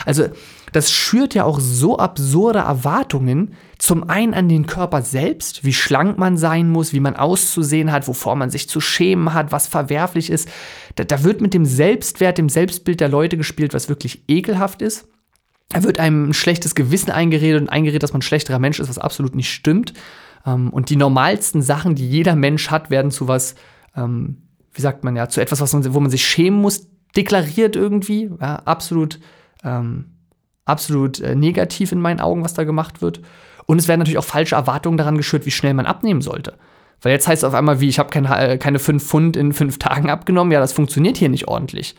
Also 0.04 0.24
das 0.72 0.90
schürt 0.90 1.34
ja 1.34 1.44
auch 1.44 1.60
so 1.60 1.98
absurde 1.98 2.58
Erwartungen, 2.58 3.54
zum 3.78 4.10
einen 4.10 4.34
an 4.34 4.48
den 4.48 4.66
Körper 4.66 5.02
selbst, 5.02 5.64
wie 5.64 5.72
schlank 5.72 6.18
man 6.18 6.36
sein 6.36 6.68
muss, 6.68 6.92
wie 6.92 7.00
man 7.00 7.16
auszusehen 7.16 7.92
hat, 7.92 8.08
wovor 8.08 8.34
man 8.34 8.50
sich 8.50 8.68
zu 8.68 8.80
schämen 8.80 9.32
hat, 9.32 9.52
was 9.52 9.68
verwerflich 9.68 10.28
ist. 10.28 10.48
Da, 10.96 11.04
da 11.04 11.22
wird 11.22 11.40
mit 11.40 11.54
dem 11.54 11.64
Selbstwert, 11.64 12.36
dem 12.36 12.48
Selbstbild 12.48 13.00
der 13.00 13.08
Leute 13.08 13.36
gespielt, 13.36 13.74
was 13.74 13.88
wirklich 13.88 14.24
ekelhaft 14.28 14.82
ist. 14.82 15.08
Da 15.68 15.82
wird 15.82 15.98
einem 15.98 16.30
ein 16.30 16.34
schlechtes 16.34 16.74
Gewissen 16.74 17.10
eingeredet 17.10 17.60
und 17.60 17.68
eingeredet, 17.68 18.02
dass 18.02 18.12
man 18.12 18.20
ein 18.20 18.22
schlechterer 18.22 18.58
Mensch 18.58 18.78
ist, 18.78 18.88
was 18.88 18.98
absolut 18.98 19.34
nicht 19.34 19.52
stimmt. 19.52 19.92
Ähm, 20.46 20.70
und 20.70 20.90
die 20.90 20.96
normalsten 20.96 21.62
Sachen, 21.62 21.94
die 21.94 22.08
jeder 22.08 22.36
Mensch 22.36 22.70
hat, 22.70 22.90
werden 22.90 23.10
zu 23.10 23.28
was, 23.28 23.56
ähm, 23.96 24.42
wie 24.72 24.80
sagt 24.80 25.04
man 25.04 25.16
ja, 25.16 25.28
zu 25.28 25.40
etwas, 25.40 25.60
was 25.60 25.72
man, 25.72 25.92
wo 25.92 26.00
man 26.00 26.10
sich 26.10 26.26
schämen 26.26 26.60
muss, 26.60 26.88
deklariert 27.16 27.74
irgendwie. 27.76 28.30
Ja, 28.40 28.56
absolut, 28.64 29.18
ähm, 29.64 30.12
absolut 30.64 31.20
äh, 31.20 31.34
negativ 31.34 31.92
in 31.92 32.00
meinen 32.00 32.20
Augen, 32.20 32.44
was 32.44 32.54
da 32.54 32.64
gemacht 32.64 33.02
wird. 33.02 33.20
Und 33.66 33.78
es 33.78 33.88
werden 33.88 33.98
natürlich 33.98 34.18
auch 34.18 34.24
falsche 34.24 34.54
Erwartungen 34.54 34.96
daran 34.96 35.16
geschürt, 35.16 35.46
wie 35.46 35.50
schnell 35.50 35.74
man 35.74 35.86
abnehmen 35.86 36.20
sollte. 36.20 36.54
Weil 37.02 37.12
jetzt 37.12 37.26
heißt 37.26 37.42
es 37.42 37.48
auf 37.48 37.54
einmal, 37.54 37.80
wie, 37.80 37.88
ich 37.88 37.98
habe 37.98 38.10
keine, 38.10 38.36
äh, 38.38 38.58
keine 38.58 38.78
fünf 38.78 39.04
Pfund 39.04 39.36
in 39.36 39.52
fünf 39.52 39.78
Tagen 39.78 40.10
abgenommen. 40.10 40.52
Ja, 40.52 40.60
das 40.60 40.72
funktioniert 40.72 41.16
hier 41.16 41.28
nicht 41.28 41.48
ordentlich. 41.48 41.96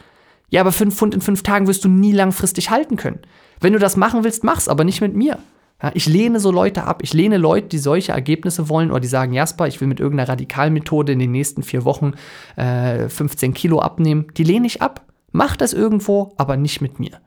Ja, 0.49 0.61
aber 0.61 0.71
fünf 0.71 0.95
Pfund 0.95 1.13
in 1.13 1.21
fünf 1.21 1.43
Tagen 1.43 1.67
wirst 1.67 1.83
du 1.83 1.89
nie 1.89 2.13
langfristig 2.13 2.69
halten 2.69 2.95
können. 2.95 3.19
Wenn 3.59 3.73
du 3.73 3.79
das 3.79 3.97
machen 3.97 4.23
willst, 4.23 4.43
mach's, 4.43 4.67
aber 4.67 4.83
nicht 4.83 5.01
mit 5.01 5.15
mir. 5.15 5.39
Ja, 5.81 5.91
ich 5.93 6.07
lehne 6.07 6.39
so 6.39 6.51
Leute 6.51 6.85
ab. 6.85 7.01
Ich 7.03 7.13
lehne 7.13 7.37
Leute, 7.37 7.67
die 7.67 7.77
solche 7.77 8.11
Ergebnisse 8.11 8.67
wollen 8.69 8.89
oder 8.89 8.99
die 8.99 9.07
sagen, 9.07 9.33
Jasper, 9.33 9.67
ich 9.67 9.79
will 9.79 9.87
mit 9.87 9.99
irgendeiner 9.99 10.29
Radikalmethode 10.29 11.11
in 11.11 11.19
den 11.19 11.31
nächsten 11.31 11.63
vier 11.63 11.85
Wochen 11.85 12.13
äh, 12.55 13.09
15 13.09 13.53
Kilo 13.53 13.79
abnehmen. 13.79 14.27
Die 14.37 14.43
lehne 14.43 14.67
ich 14.67 14.81
ab. 14.81 15.05
Mach 15.31 15.55
das 15.55 15.73
irgendwo, 15.73 16.33
aber 16.37 16.57
nicht 16.57 16.81
mit 16.81 16.99
mir. 16.99 17.19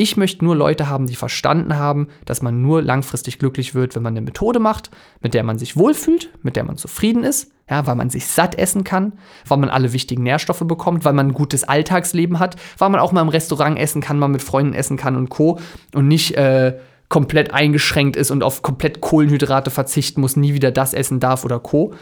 Ich 0.00 0.16
möchte 0.16 0.44
nur 0.44 0.54
Leute 0.54 0.88
haben, 0.88 1.08
die 1.08 1.16
verstanden 1.16 1.74
haben, 1.76 2.06
dass 2.24 2.40
man 2.40 2.62
nur 2.62 2.82
langfristig 2.82 3.40
glücklich 3.40 3.74
wird, 3.74 3.96
wenn 3.96 4.04
man 4.04 4.12
eine 4.12 4.20
Methode 4.20 4.60
macht, 4.60 4.92
mit 5.22 5.34
der 5.34 5.42
man 5.42 5.58
sich 5.58 5.76
wohlfühlt, 5.76 6.30
mit 6.40 6.54
der 6.54 6.62
man 6.62 6.76
zufrieden 6.76 7.24
ist, 7.24 7.50
ja, 7.68 7.84
weil 7.84 7.96
man 7.96 8.08
sich 8.08 8.28
satt 8.28 8.54
essen 8.54 8.84
kann, 8.84 9.14
weil 9.44 9.58
man 9.58 9.70
alle 9.70 9.92
wichtigen 9.92 10.22
Nährstoffe 10.22 10.62
bekommt, 10.64 11.04
weil 11.04 11.14
man 11.14 11.26
ein 11.26 11.34
gutes 11.34 11.64
Alltagsleben 11.64 12.38
hat, 12.38 12.54
weil 12.78 12.90
man 12.90 13.00
auch 13.00 13.10
mal 13.10 13.22
im 13.22 13.28
Restaurant 13.28 13.76
essen 13.76 14.00
kann, 14.00 14.20
mal 14.20 14.28
mit 14.28 14.44
Freunden 14.44 14.72
essen 14.72 14.96
kann 14.96 15.16
und 15.16 15.30
Co. 15.30 15.58
und 15.92 16.06
nicht 16.06 16.36
äh, 16.36 16.78
komplett 17.08 17.52
eingeschränkt 17.52 18.14
ist 18.14 18.30
und 18.30 18.44
auf 18.44 18.62
komplett 18.62 19.00
Kohlenhydrate 19.00 19.72
verzichten 19.72 20.20
muss, 20.20 20.36
nie 20.36 20.54
wieder 20.54 20.70
das 20.70 20.94
essen 20.94 21.18
darf 21.18 21.44
oder 21.44 21.58
Co. 21.58 21.92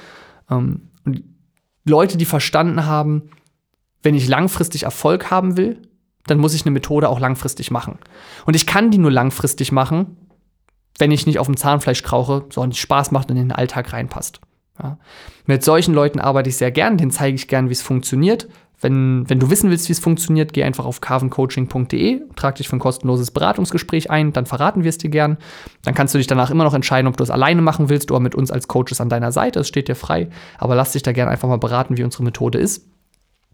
Ähm, 0.51 0.91
und 1.07 1.25
Leute, 1.87 2.19
die 2.19 2.27
verstanden 2.27 2.85
haben, 2.85 3.31
wenn 4.03 4.15
ich 4.15 4.29
langfristig 4.29 4.83
Erfolg 4.83 5.31
haben 5.31 5.57
will, 5.57 5.81
dann 6.27 6.39
muss 6.39 6.55
ich 6.55 6.65
eine 6.65 6.73
Methode 6.73 7.09
auch 7.09 7.21
langfristig 7.21 7.71
machen. 7.71 7.99
Und 8.45 8.57
ich 8.57 8.67
kann 8.67 8.91
die 8.91 8.99
nur 8.99 9.11
langfristig 9.11 9.73
machen, 9.73 10.17
wenn 10.99 11.11
ich 11.11 11.27
nicht 11.27 11.39
auf 11.39 11.47
dem 11.47 11.57
Zahnfleisch 11.57 12.03
krauche, 12.03 12.47
sondern 12.51 12.73
Spaß 12.73 13.11
macht 13.11 13.31
und 13.31 13.37
in 13.37 13.49
den 13.49 13.53
Alltag 13.53 13.93
reinpasst. 13.93 14.41
Ja. 14.83 14.99
Mit 15.47 15.65
solchen 15.65 15.95
Leuten 15.95 16.21
arbeite 16.21 16.49
ich 16.49 16.57
sehr 16.57 16.71
gern, 16.71 16.99
denen 16.99 17.11
zeige 17.11 17.35
ich 17.35 17.49
gern, 17.49 17.69
wie 17.69 17.73
es 17.73 17.83
funktioniert. 17.83 18.49
Wenn, 18.79 19.29
wenn 19.31 19.41
du 19.41 19.49
wissen 19.49 19.71
willst, 19.71 19.89
wie 19.89 19.93
es 19.93 20.01
funktioniert, 20.01 20.53
geh 20.53 20.63
einfach 20.63 20.85
auf 20.85 21.01
carvencoaching.de, 21.01 22.21
trag 22.37 22.57
dich 22.57 22.69
für 22.69 22.77
ein 22.77 22.81
kostenloses 22.81 23.31
Beratungsgespräch 23.31 24.11
ein, 24.11 24.35
dann 24.35 24.45
verraten 24.45 24.85
wir 24.85 24.91
es 24.91 24.99
dir 24.99 25.09
gern. 25.09 25.39
Dann 25.83 25.95
kannst 25.95 26.13
du 26.13 26.19
dich 26.19 26.27
danach 26.27 26.51
immer 26.51 26.65
noch 26.65 26.75
entscheiden, 26.75 27.09
ob 27.09 27.17
du 27.17 27.25
es 27.25 27.31
alleine 27.31 27.63
machen 27.63 27.89
willst 27.89 28.11
oder 28.11 28.21
mit 28.21 28.35
uns 28.35 28.51
als 28.51 28.69
Coaches 28.69 29.01
an 29.01 29.09
deiner 29.09 29.33
Seite. 29.33 29.61
Es 29.61 29.69
steht 29.69 29.89
dir 29.89 29.95
frei. 29.95 30.29
Aber 30.59 30.75
lass 30.75 30.93
dich 30.93 31.03
da 31.03 31.13
gern 31.13 31.29
einfach 31.29 31.49
mal 31.49 31.57
beraten, 31.57 31.97
wie 31.97 32.05
unsere 32.05 32.23
Methode 32.23 32.59
ist. 32.59 32.87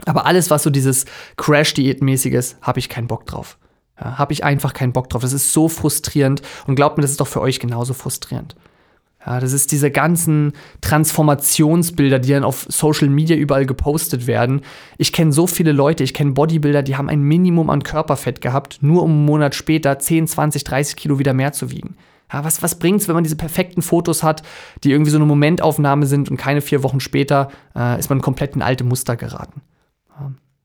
Aber 0.06 0.26
alles, 0.26 0.50
was 0.50 0.62
so 0.62 0.70
dieses 0.70 1.04
Crash-Diät-mäßiges, 1.36 2.56
habe 2.62 2.78
ich 2.78 2.88
keinen 2.88 3.06
Bock 3.06 3.26
drauf. 3.26 3.58
Ja, 4.00 4.18
habe 4.18 4.32
ich 4.32 4.44
einfach 4.44 4.72
keinen 4.72 4.92
Bock 4.92 5.08
drauf. 5.10 5.22
Das 5.22 5.32
ist 5.32 5.52
so 5.52 5.68
frustrierend. 5.68 6.42
Und 6.66 6.74
glaubt 6.74 6.96
mir, 6.96 7.02
das 7.02 7.12
ist 7.12 7.20
doch 7.20 7.26
für 7.28 7.40
euch 7.40 7.60
genauso 7.60 7.94
frustrierend. 7.94 8.56
Ja, 9.24 9.38
das 9.38 9.52
ist 9.52 9.70
diese 9.70 9.90
ganzen 9.92 10.52
Transformationsbilder, 10.80 12.18
die 12.18 12.30
dann 12.30 12.42
auf 12.42 12.66
Social 12.68 13.08
Media 13.08 13.36
überall 13.36 13.66
gepostet 13.66 14.26
werden. 14.26 14.62
Ich 14.98 15.12
kenne 15.12 15.32
so 15.32 15.46
viele 15.46 15.70
Leute, 15.70 16.02
ich 16.02 16.12
kenne 16.12 16.32
Bodybuilder, 16.32 16.82
die 16.82 16.96
haben 16.96 17.08
ein 17.08 17.22
Minimum 17.22 17.70
an 17.70 17.84
Körperfett 17.84 18.40
gehabt, 18.40 18.78
nur 18.80 19.04
um 19.04 19.12
einen 19.12 19.24
Monat 19.24 19.54
später 19.54 19.96
10, 19.98 20.26
20, 20.26 20.64
30 20.64 20.96
Kilo 20.96 21.20
wieder 21.20 21.34
mehr 21.34 21.52
zu 21.52 21.70
wiegen. 21.70 21.96
Ja, 22.32 22.44
was, 22.44 22.62
was 22.62 22.78
es, 22.82 23.08
wenn 23.08 23.14
man 23.14 23.24
diese 23.24 23.36
perfekten 23.36 23.82
Fotos 23.82 24.22
hat, 24.22 24.42
die 24.82 24.90
irgendwie 24.90 25.10
so 25.10 25.18
eine 25.18 25.26
Momentaufnahme 25.26 26.06
sind 26.06 26.30
und 26.30 26.36
keine 26.36 26.62
vier 26.62 26.82
Wochen 26.82 26.98
später 26.98 27.50
äh, 27.76 27.98
ist 27.98 28.10
man 28.10 28.22
komplett 28.22 28.56
in 28.56 28.62
alte 28.62 28.84
Muster 28.84 29.16
geraten? 29.16 29.60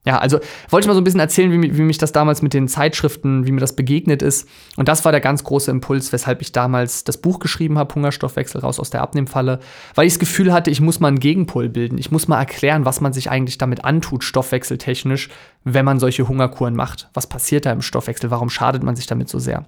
Ja, 0.08 0.20
also 0.20 0.40
wollte 0.70 0.86
ich 0.86 0.88
mal 0.88 0.94
so 0.94 1.02
ein 1.02 1.04
bisschen 1.04 1.20
erzählen, 1.20 1.52
wie, 1.52 1.78
wie, 1.78 1.82
mich 1.82 1.98
das 1.98 2.14
damals 2.14 2.42
mit 2.42 2.54
den 2.54 2.70
Zeitschriften, 2.70 3.46
wie 3.46 3.52
mir 3.52 3.60
das 3.60 3.76
begegnet 3.76 4.22
ist. 4.22 4.48
Und 4.78 4.88
das 4.88 5.04
war 5.04 5.12
der 5.12 5.20
ganz 5.20 5.44
große 5.44 5.70
Impuls, 5.70 6.14
weshalb 6.14 6.42
ich 6.42 6.54
damals 6.54 7.04
das 7.04 7.18
Buch 7.18 7.40
geschrieben 7.40 7.78
habe, 7.78 7.94
Hungerstoffwechsel 7.94 8.62
raus 8.62 8.80
aus 8.80 8.90
der 8.90 9.02
Abnehmfalle, 9.02 9.60
weil 9.96 10.08
ich 10.08 10.14
das 10.14 10.20
Gefühl 10.20 10.54
hatte, 10.54 10.72
ich 10.72 10.80
muss 10.80 11.02
mal 11.02 11.10
einen 11.10 11.20
Gegenpol 11.20 11.68
bilden. 11.68 11.98
Ich 11.98 12.10
muss 12.10 12.30
mal 12.30 12.40
erklären, 12.40 12.86
was 12.86 13.02
man 13.02 13.12
sich 13.12 13.30
eigentlich 13.30 13.58
damit 13.58 13.84
antut, 13.84 14.24
stoffwechseltechnisch, 14.24 15.28
wenn 15.66 15.84
man 15.84 16.00
solche 16.00 16.26
Hungerkuren 16.26 16.74
macht. 16.74 17.10
Was 17.14 17.28
passiert 17.28 17.66
da 17.66 17.74
im 17.74 17.82
Stoffwechsel? 17.82 18.32
Warum 18.32 18.50
schadet 18.50 18.84
man 18.84 18.96
sich 18.96 19.08
damit 19.08 19.28
so 19.28 19.40
sehr? 19.40 19.66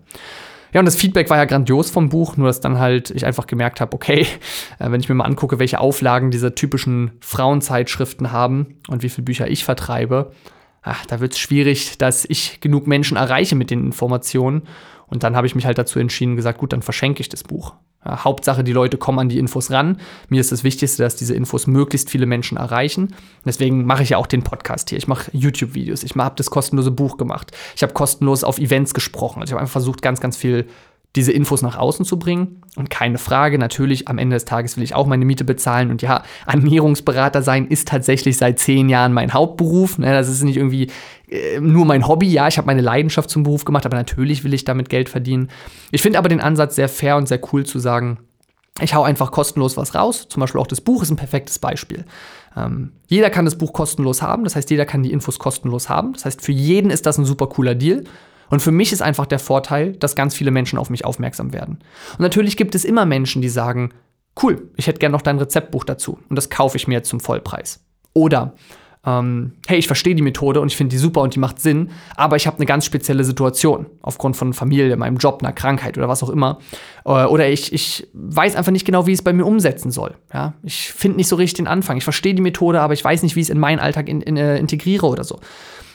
Ja, 0.73 0.79
und 0.79 0.85
das 0.85 0.95
Feedback 0.95 1.29
war 1.29 1.37
ja 1.37 1.45
grandios 1.45 1.89
vom 1.89 2.09
Buch, 2.09 2.37
nur 2.37 2.47
dass 2.47 2.59
dann 2.59 2.79
halt 2.79 3.09
ich 3.11 3.25
einfach 3.25 3.47
gemerkt 3.47 3.81
habe, 3.81 3.93
okay, 3.93 4.27
äh, 4.79 4.91
wenn 4.91 5.01
ich 5.01 5.09
mir 5.09 5.15
mal 5.15 5.25
angucke, 5.25 5.59
welche 5.59 5.79
Auflagen 5.79 6.31
diese 6.31 6.53
typischen 6.53 7.11
Frauenzeitschriften 7.21 8.31
haben 8.31 8.77
und 8.87 9.03
wie 9.03 9.09
viele 9.09 9.25
Bücher 9.25 9.47
ich 9.47 9.63
vertreibe, 9.63 10.31
ach, 10.81 11.05
da 11.05 11.19
wird 11.19 11.33
es 11.33 11.39
schwierig, 11.39 11.97
dass 11.97 12.25
ich 12.25 12.61
genug 12.61 12.87
Menschen 12.87 13.17
erreiche 13.17 13.55
mit 13.55 13.71
den 13.71 13.83
Informationen. 13.83 14.63
Und 15.09 15.23
dann 15.23 15.35
habe 15.35 15.47
ich 15.47 15.55
mich 15.55 15.65
halt 15.65 15.77
dazu 15.77 15.99
entschieden, 15.99 16.35
gesagt, 16.35 16.59
gut, 16.59 16.73
dann 16.73 16.81
verschenke 16.81 17.21
ich 17.21 17.29
das 17.29 17.43
Buch. 17.43 17.73
Ja, 18.05 18.23
Hauptsache, 18.23 18.63
die 18.63 18.71
Leute 18.71 18.97
kommen 18.97 19.19
an 19.19 19.29
die 19.29 19.39
Infos 19.39 19.71
ran. 19.71 19.99
Mir 20.29 20.39
ist 20.39 20.53
das 20.53 20.63
Wichtigste, 20.63 21.03
dass 21.03 21.17
diese 21.17 21.35
Infos 21.35 21.67
möglichst 21.67 22.09
viele 22.09 22.25
Menschen 22.25 22.57
erreichen. 22.57 23.13
Deswegen 23.45 23.85
mache 23.85 24.03
ich 24.03 24.09
ja 24.09 24.17
auch 24.17 24.27
den 24.27 24.43
Podcast 24.43 24.89
hier. 24.89 24.97
Ich 24.97 25.07
mache 25.07 25.29
YouTube-Videos. 25.33 26.03
Ich 26.03 26.15
habe 26.15 26.35
das 26.37 26.49
kostenlose 26.49 26.91
Buch 26.91 27.17
gemacht. 27.17 27.51
Ich 27.75 27.83
habe 27.83 27.91
kostenlos 27.91 28.45
auf 28.45 28.57
Events 28.57 28.93
gesprochen. 28.93 29.41
Also 29.41 29.49
ich 29.49 29.53
habe 29.53 29.61
einfach 29.61 29.73
versucht, 29.73 30.01
ganz, 30.01 30.21
ganz 30.21 30.37
viel 30.37 30.67
diese 31.15 31.31
Infos 31.31 31.61
nach 31.61 31.77
außen 31.77 32.05
zu 32.05 32.19
bringen. 32.19 32.61
Und 32.75 32.89
keine 32.89 33.17
Frage, 33.17 33.57
natürlich, 33.57 34.07
am 34.07 34.19
Ende 34.19 34.35
des 34.35 34.45
Tages 34.45 34.77
will 34.77 34.83
ich 34.83 34.93
auch 34.93 35.07
meine 35.07 35.25
Miete 35.25 35.43
bezahlen. 35.43 35.89
Und 35.89 36.01
ja, 36.01 36.23
Ernährungsberater 36.45 37.41
sein 37.41 37.67
ist 37.67 37.87
tatsächlich 37.87 38.37
seit 38.37 38.59
zehn 38.59 38.89
Jahren 38.89 39.13
mein 39.13 39.33
Hauptberuf. 39.33 39.97
Ne? 39.97 40.11
Das 40.11 40.29
ist 40.29 40.43
nicht 40.43 40.57
irgendwie 40.57 40.91
äh, 41.29 41.59
nur 41.59 41.85
mein 41.85 42.07
Hobby. 42.07 42.27
Ja, 42.27 42.47
ich 42.47 42.57
habe 42.57 42.67
meine 42.67 42.81
Leidenschaft 42.81 43.29
zum 43.29 43.43
Beruf 43.43 43.65
gemacht, 43.65 43.85
aber 43.85 43.97
natürlich 43.97 44.43
will 44.43 44.53
ich 44.53 44.65
damit 44.65 44.89
Geld 44.89 45.09
verdienen. 45.09 45.49
Ich 45.91 46.03
finde 46.03 46.19
aber 46.19 46.29
den 46.29 46.41
Ansatz 46.41 46.75
sehr 46.75 46.89
fair 46.89 47.17
und 47.17 47.27
sehr 47.27 47.41
cool 47.51 47.65
zu 47.65 47.79
sagen, 47.79 48.19
ich 48.81 48.93
hau 48.93 49.03
einfach 49.03 49.31
kostenlos 49.31 49.77
was 49.77 49.95
raus. 49.95 50.27
Zum 50.29 50.41
Beispiel 50.41 50.61
auch 50.61 50.67
das 50.67 50.81
Buch 50.81 51.01
ist 51.01 51.09
ein 51.09 51.17
perfektes 51.17 51.59
Beispiel. 51.59 52.05
Ähm, 52.55 52.91
jeder 53.07 53.29
kann 53.29 53.45
das 53.45 53.57
Buch 53.57 53.73
kostenlos 53.73 54.21
haben, 54.21 54.43
das 54.43 54.55
heißt, 54.55 54.69
jeder 54.69 54.85
kann 54.85 55.03
die 55.03 55.11
Infos 55.11 55.39
kostenlos 55.39 55.89
haben. 55.89 56.13
Das 56.13 56.25
heißt, 56.25 56.41
für 56.41 56.51
jeden 56.51 56.91
ist 56.91 57.05
das 57.05 57.17
ein 57.17 57.25
super 57.25 57.47
cooler 57.47 57.75
Deal. 57.75 58.03
Und 58.49 58.61
für 58.61 58.71
mich 58.71 58.91
ist 58.91 59.01
einfach 59.01 59.25
der 59.25 59.39
Vorteil, 59.39 59.93
dass 59.93 60.15
ganz 60.15 60.35
viele 60.35 60.51
Menschen 60.51 60.79
auf 60.79 60.89
mich 60.89 61.05
aufmerksam 61.05 61.53
werden. 61.53 61.79
Und 62.13 62.21
natürlich 62.21 62.57
gibt 62.57 62.75
es 62.75 62.85
immer 62.85 63.05
Menschen, 63.05 63.41
die 63.41 63.49
sagen, 63.49 63.91
cool, 64.41 64.69
ich 64.75 64.87
hätte 64.87 64.99
gerne 64.99 65.13
noch 65.13 65.21
dein 65.21 65.37
Rezeptbuch 65.37 65.83
dazu 65.83 66.19
und 66.29 66.35
das 66.35 66.49
kaufe 66.49 66.77
ich 66.77 66.87
mir 66.87 67.03
zum 67.03 67.19
Vollpreis. 67.19 67.83
Oder 68.13 68.55
ähm, 69.05 69.53
hey, 69.65 69.79
ich 69.79 69.87
verstehe 69.87 70.13
die 70.13 70.21
Methode 70.21 70.59
und 70.59 70.67
ich 70.67 70.75
finde 70.75 70.91
die 70.91 70.97
super 70.97 71.21
und 71.21 71.33
die 71.33 71.39
macht 71.39 71.59
Sinn, 71.59 71.91
aber 72.15 72.35
ich 72.35 72.47
habe 72.47 72.57
eine 72.57 72.65
ganz 72.65 72.85
spezielle 72.85 73.23
Situation 73.23 73.85
aufgrund 74.01 74.35
von 74.35 74.53
Familie, 74.53 74.95
meinem 74.97 75.17
Job, 75.17 75.41
einer 75.41 75.53
Krankheit 75.53 75.97
oder 75.97 76.09
was 76.09 76.21
auch 76.21 76.29
immer. 76.29 76.59
Äh, 77.05 77.25
oder 77.25 77.49
ich, 77.49 77.71
ich 77.71 78.07
weiß 78.13 78.55
einfach 78.55 78.73
nicht 78.73 78.85
genau, 78.85 79.07
wie 79.07 79.11
ich 79.11 79.19
es 79.19 79.23
bei 79.23 79.31
mir 79.31 79.45
umsetzen 79.45 79.91
soll. 79.91 80.15
Ja? 80.33 80.53
Ich 80.63 80.91
finde 80.91 81.17
nicht 81.17 81.29
so 81.29 81.37
richtig 81.37 81.57
den 81.57 81.67
Anfang. 81.67 81.97
Ich 81.97 82.03
verstehe 82.03 82.35
die 82.35 82.41
Methode, 82.41 82.81
aber 82.81 82.93
ich 82.93 83.03
weiß 83.03 83.23
nicht, 83.23 83.35
wie 83.35 83.39
ich 83.39 83.47
es 83.47 83.49
in 83.49 83.59
meinen 83.59 83.79
Alltag 83.79 84.09
in, 84.09 84.21
in, 84.21 84.35
äh, 84.35 84.57
integriere 84.57 85.07
oder 85.07 85.23
so. 85.23 85.39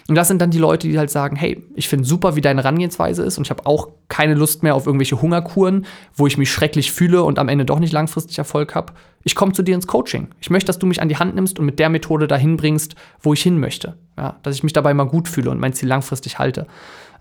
Und 0.06 0.16
das 0.16 0.28
sind 0.28 0.42
dann 0.42 0.50
die 0.50 0.58
Leute, 0.58 0.86
die 0.86 0.98
halt 0.98 1.10
sagen, 1.10 1.34
hey, 1.34 1.62
ich 1.74 1.88
finde 1.88 2.04
super, 2.04 2.36
wie 2.36 2.42
deine 2.42 2.62
Herangehensweise 2.62 3.22
ist 3.22 3.38
und 3.38 3.44
ich 3.44 3.50
habe 3.50 3.64
auch 3.64 3.88
keine 4.08 4.34
Lust 4.34 4.62
mehr 4.62 4.74
auf 4.74 4.86
irgendwelche 4.86 5.22
Hungerkuren, 5.22 5.86
wo 6.14 6.26
ich 6.26 6.36
mich 6.36 6.52
schrecklich 6.52 6.92
fühle 6.92 7.22
und 7.22 7.38
am 7.38 7.48
Ende 7.48 7.64
doch 7.64 7.78
nicht 7.78 7.92
langfristig 7.92 8.36
Erfolg 8.36 8.74
habe. 8.74 8.92
Ich 9.22 9.34
komme 9.34 9.52
zu 9.52 9.62
dir 9.62 9.74
ins 9.74 9.86
Coaching. 9.86 10.28
Ich 10.40 10.50
möchte, 10.50 10.66
dass 10.66 10.78
du 10.78 10.86
mich 10.86 11.00
an 11.00 11.08
die 11.08 11.16
Hand 11.16 11.34
nimmst 11.34 11.58
und 11.58 11.64
mit 11.64 11.78
der 11.78 11.88
Methode 11.88 12.26
dahin 12.26 12.58
bringst, 12.58 12.96
wo 13.20 13.32
ich 13.32 13.42
hin 13.42 13.58
möchte. 13.58 13.96
Ja, 14.18 14.36
dass 14.42 14.54
ich 14.54 14.62
mich 14.62 14.74
dabei 14.74 14.92
mal 14.92 15.04
gut 15.04 15.26
fühle 15.26 15.50
und 15.50 15.58
mein 15.58 15.72
Ziel 15.72 15.88
langfristig 15.88 16.38
halte. 16.38 16.66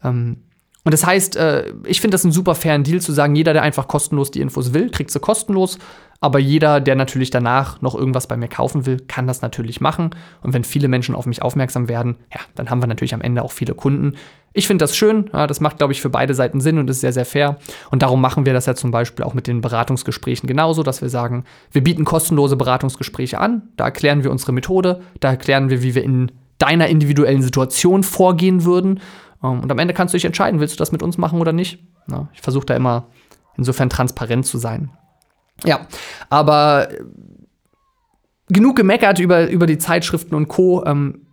Ähm, 0.03 0.37
und 0.83 0.93
das 0.93 1.05
heißt, 1.05 1.37
äh, 1.37 1.73
ich 1.85 2.01
finde 2.01 2.15
das 2.15 2.25
einen 2.25 2.33
super 2.33 2.55
fairen 2.55 2.83
Deal 2.83 2.99
zu 2.99 3.13
sagen, 3.13 3.35
jeder, 3.35 3.53
der 3.53 3.61
einfach 3.61 3.87
kostenlos 3.87 4.31
die 4.31 4.41
Infos 4.41 4.73
will, 4.73 4.89
kriegt 4.89 5.11
sie 5.11 5.19
kostenlos. 5.19 5.77
Aber 6.23 6.39
jeder, 6.39 6.79
der 6.79 6.95
natürlich 6.95 7.31
danach 7.31 7.81
noch 7.81 7.95
irgendwas 7.95 8.27
bei 8.27 8.37
mir 8.37 8.47
kaufen 8.47 8.85
will, 8.85 9.01
kann 9.09 9.27
das 9.27 9.41
natürlich 9.41 9.81
machen. 9.81 10.11
Und 10.41 10.53
wenn 10.53 10.63
viele 10.63 10.87
Menschen 10.87 11.15
auf 11.15 11.25
mich 11.25 11.41
aufmerksam 11.41 11.89
werden, 11.89 12.15
ja, 12.33 12.39
dann 12.55 12.69
haben 12.69 12.81
wir 12.81 12.87
natürlich 12.87 13.13
am 13.13 13.19
Ende 13.19 13.43
auch 13.43 13.51
viele 13.51 13.75
Kunden. 13.75 14.13
Ich 14.53 14.65
finde 14.65 14.83
das 14.83 14.95
schön. 14.95 15.29
Ja, 15.33 15.47
das 15.47 15.59
macht, 15.59 15.79
glaube 15.79 15.91
ich, 15.91 16.01
für 16.01 16.09
beide 16.09 16.33
Seiten 16.33 16.61
Sinn 16.61 16.77
und 16.77 16.89
ist 16.89 17.01
sehr, 17.01 17.11
sehr 17.11 17.25
fair. 17.25 17.57
Und 17.91 18.03
darum 18.03 18.21
machen 18.21 18.45
wir 18.45 18.53
das 18.53 18.67
ja 18.67 18.73
zum 18.73 18.89
Beispiel 18.89 19.25
auch 19.25 19.33
mit 19.33 19.47
den 19.47 19.59
Beratungsgesprächen 19.59 20.47
genauso, 20.47 20.81
dass 20.81 21.01
wir 21.01 21.09
sagen, 21.09 21.43
wir 21.73 21.83
bieten 21.83 22.05
kostenlose 22.05 22.55
Beratungsgespräche 22.55 23.37
an. 23.37 23.63
Da 23.75 23.83
erklären 23.83 24.23
wir 24.23 24.31
unsere 24.31 24.53
Methode. 24.53 25.01
Da 25.19 25.29
erklären 25.29 25.69
wir, 25.69 25.83
wie 25.83 25.93
wir 25.93 26.05
in 26.05 26.31
deiner 26.57 26.87
individuellen 26.87 27.41
Situation 27.41 28.01
vorgehen 28.01 28.63
würden. 28.63 29.01
Ähm, 29.43 29.59
und 29.59 29.69
am 29.69 29.77
Ende 29.77 29.93
kannst 29.93 30.13
du 30.13 30.15
dich 30.15 30.23
entscheiden, 30.23 30.61
willst 30.61 30.75
du 30.75 30.79
das 30.79 30.93
mit 30.93 31.03
uns 31.03 31.17
machen 31.17 31.41
oder 31.41 31.51
nicht. 31.51 31.83
Ja, 32.09 32.29
ich 32.33 32.39
versuche 32.39 32.65
da 32.65 32.77
immer 32.77 33.07
insofern 33.57 33.89
transparent 33.89 34.45
zu 34.45 34.57
sein. 34.57 34.89
Ja, 35.63 35.87
aber 36.29 36.89
genug 38.49 38.75
gemeckert 38.75 39.19
über, 39.19 39.49
über 39.49 39.65
die 39.65 39.77
Zeitschriften 39.77 40.35
und 40.35 40.47
Co. 40.47 40.83
Ähm, 40.85 41.27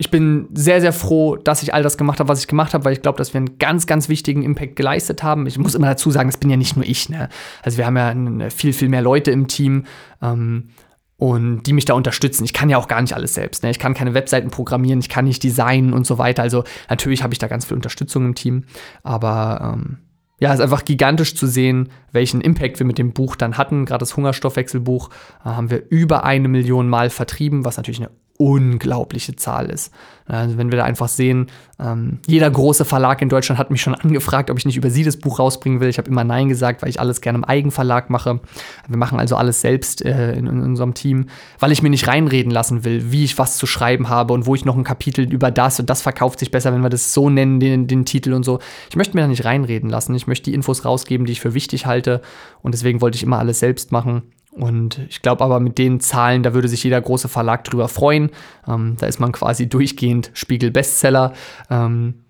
ich 0.00 0.12
bin 0.12 0.48
sehr, 0.54 0.80
sehr 0.80 0.92
froh, 0.92 1.34
dass 1.36 1.62
ich 1.62 1.74
all 1.74 1.82
das 1.82 1.98
gemacht 1.98 2.20
habe, 2.20 2.28
was 2.28 2.38
ich 2.40 2.46
gemacht 2.46 2.72
habe, 2.72 2.84
weil 2.84 2.92
ich 2.92 3.02
glaube, 3.02 3.18
dass 3.18 3.34
wir 3.34 3.38
einen 3.38 3.58
ganz, 3.58 3.88
ganz 3.88 4.08
wichtigen 4.08 4.44
Impact 4.44 4.76
geleistet 4.76 5.24
haben. 5.24 5.46
Ich 5.46 5.58
muss 5.58 5.74
immer 5.74 5.88
dazu 5.88 6.12
sagen, 6.12 6.28
das 6.28 6.38
bin 6.38 6.50
ja 6.50 6.56
nicht 6.56 6.76
nur 6.76 6.86
ich. 6.86 7.08
Ne? 7.08 7.28
Also 7.62 7.78
wir 7.78 7.86
haben 7.86 7.96
ja 8.40 8.50
viel, 8.50 8.72
viel 8.72 8.88
mehr 8.88 9.02
Leute 9.02 9.32
im 9.32 9.48
Team. 9.48 9.84
Ähm, 10.22 10.70
und 11.16 11.64
die 11.64 11.72
mich 11.72 11.84
da 11.84 11.94
unterstützen. 11.94 12.44
Ich 12.44 12.52
kann 12.52 12.70
ja 12.70 12.78
auch 12.78 12.86
gar 12.86 13.02
nicht 13.02 13.12
alles 13.12 13.34
selbst. 13.34 13.64
Ne? 13.64 13.70
Ich 13.70 13.80
kann 13.80 13.92
keine 13.92 14.14
Webseiten 14.14 14.50
programmieren, 14.50 15.00
ich 15.00 15.08
kann 15.08 15.24
nicht 15.24 15.42
designen 15.42 15.92
und 15.92 16.06
so 16.06 16.16
weiter. 16.16 16.42
Also 16.42 16.62
natürlich 16.88 17.24
habe 17.24 17.34
ich 17.34 17.40
da 17.40 17.48
ganz 17.48 17.64
viel 17.64 17.74
Unterstützung 17.74 18.24
im 18.24 18.34
Team, 18.36 18.64
aber 19.02 19.74
ähm, 19.74 19.98
ja, 20.40 20.50
es 20.50 20.58
ist 20.58 20.64
einfach 20.64 20.84
gigantisch 20.84 21.34
zu 21.34 21.46
sehen, 21.46 21.88
welchen 22.12 22.40
Impact 22.40 22.78
wir 22.78 22.86
mit 22.86 22.98
dem 22.98 23.12
Buch 23.12 23.34
dann 23.34 23.58
hatten. 23.58 23.84
Gerade 23.84 24.00
das 24.00 24.16
Hungerstoffwechselbuch 24.16 25.10
äh, 25.44 25.48
haben 25.48 25.70
wir 25.70 25.82
über 25.90 26.24
eine 26.24 26.48
Million 26.48 26.88
Mal 26.88 27.10
vertrieben, 27.10 27.64
was 27.64 27.76
natürlich 27.76 28.00
eine 28.00 28.10
unglaubliche 28.38 29.36
Zahl 29.36 29.66
ist. 29.66 29.92
Also 30.26 30.58
wenn 30.58 30.70
wir 30.70 30.78
da 30.78 30.84
einfach 30.84 31.08
sehen, 31.08 31.46
ähm, 31.80 32.18
jeder 32.26 32.50
große 32.50 32.84
Verlag 32.84 33.20
in 33.22 33.28
Deutschland 33.28 33.58
hat 33.58 33.70
mich 33.70 33.80
schon 33.80 33.94
angefragt, 33.94 34.50
ob 34.50 34.58
ich 34.58 34.66
nicht 34.66 34.76
über 34.76 34.90
sie 34.90 35.02
das 35.02 35.16
Buch 35.16 35.38
rausbringen 35.38 35.80
will. 35.80 35.88
Ich 35.88 35.98
habe 35.98 36.08
immer 36.08 36.22
Nein 36.22 36.48
gesagt, 36.48 36.82
weil 36.82 36.88
ich 36.88 37.00
alles 37.00 37.20
gerne 37.20 37.38
im 37.38 37.44
Eigenverlag 37.44 38.10
mache. 38.10 38.40
Wir 38.86 38.96
machen 38.96 39.18
also 39.18 39.36
alles 39.36 39.60
selbst 39.60 40.04
äh, 40.04 40.34
in, 40.34 40.46
in, 40.46 40.62
unserem 40.62 40.94
Team, 40.94 41.26
weil 41.58 41.72
ich 41.72 41.82
mir 41.82 41.90
nicht 41.90 42.06
reinreden 42.06 42.52
lassen 42.52 42.84
will, 42.84 43.10
wie 43.10 43.24
ich 43.24 43.38
was 43.38 43.56
zu 43.56 43.66
schreiben 43.66 44.08
habe 44.08 44.34
und 44.34 44.46
wo 44.46 44.54
ich 44.54 44.64
noch 44.64 44.76
ein 44.76 44.84
Kapitel 44.84 45.32
über 45.32 45.50
das 45.50 45.80
und 45.80 45.90
das 45.90 46.02
verkauft 46.02 46.38
sich 46.38 46.50
besser, 46.50 46.72
wenn 46.72 46.82
wir 46.82 46.90
das 46.90 47.12
so 47.12 47.30
nennen, 47.30 47.58
den, 47.58 47.86
den 47.86 48.04
Titel 48.04 48.34
und 48.34 48.44
so. 48.44 48.60
Ich 48.90 48.96
möchte 48.96 49.16
mir 49.16 49.22
da 49.22 49.28
nicht 49.28 49.44
reinreden 49.44 49.90
lassen. 49.90 50.14
Ich 50.14 50.26
möchte 50.26 50.50
die 50.50 50.54
Infos 50.54 50.84
rausgeben, 50.84 51.26
die 51.26 51.32
ich 51.32 51.40
für 51.40 51.54
wichtig 51.54 51.86
halte 51.86 52.20
und 52.62 52.72
deswegen 52.72 53.00
wollte 53.00 53.16
ich 53.16 53.22
immer 53.22 53.38
alles 53.38 53.58
selbst 53.58 53.90
machen. 53.90 54.22
Und 54.58 55.00
ich 55.08 55.22
glaube 55.22 55.44
aber 55.44 55.60
mit 55.60 55.78
den 55.78 56.00
Zahlen, 56.00 56.42
da 56.42 56.52
würde 56.52 56.68
sich 56.68 56.82
jeder 56.82 57.00
große 57.00 57.28
Verlag 57.28 57.64
drüber 57.64 57.88
freuen. 57.88 58.30
Ähm, 58.66 58.96
da 58.98 59.06
ist 59.06 59.20
man 59.20 59.32
quasi 59.32 59.68
durchgehend 59.68 60.30
Spiegel-Bestseller. 60.34 61.32
Ähm, 61.70 62.24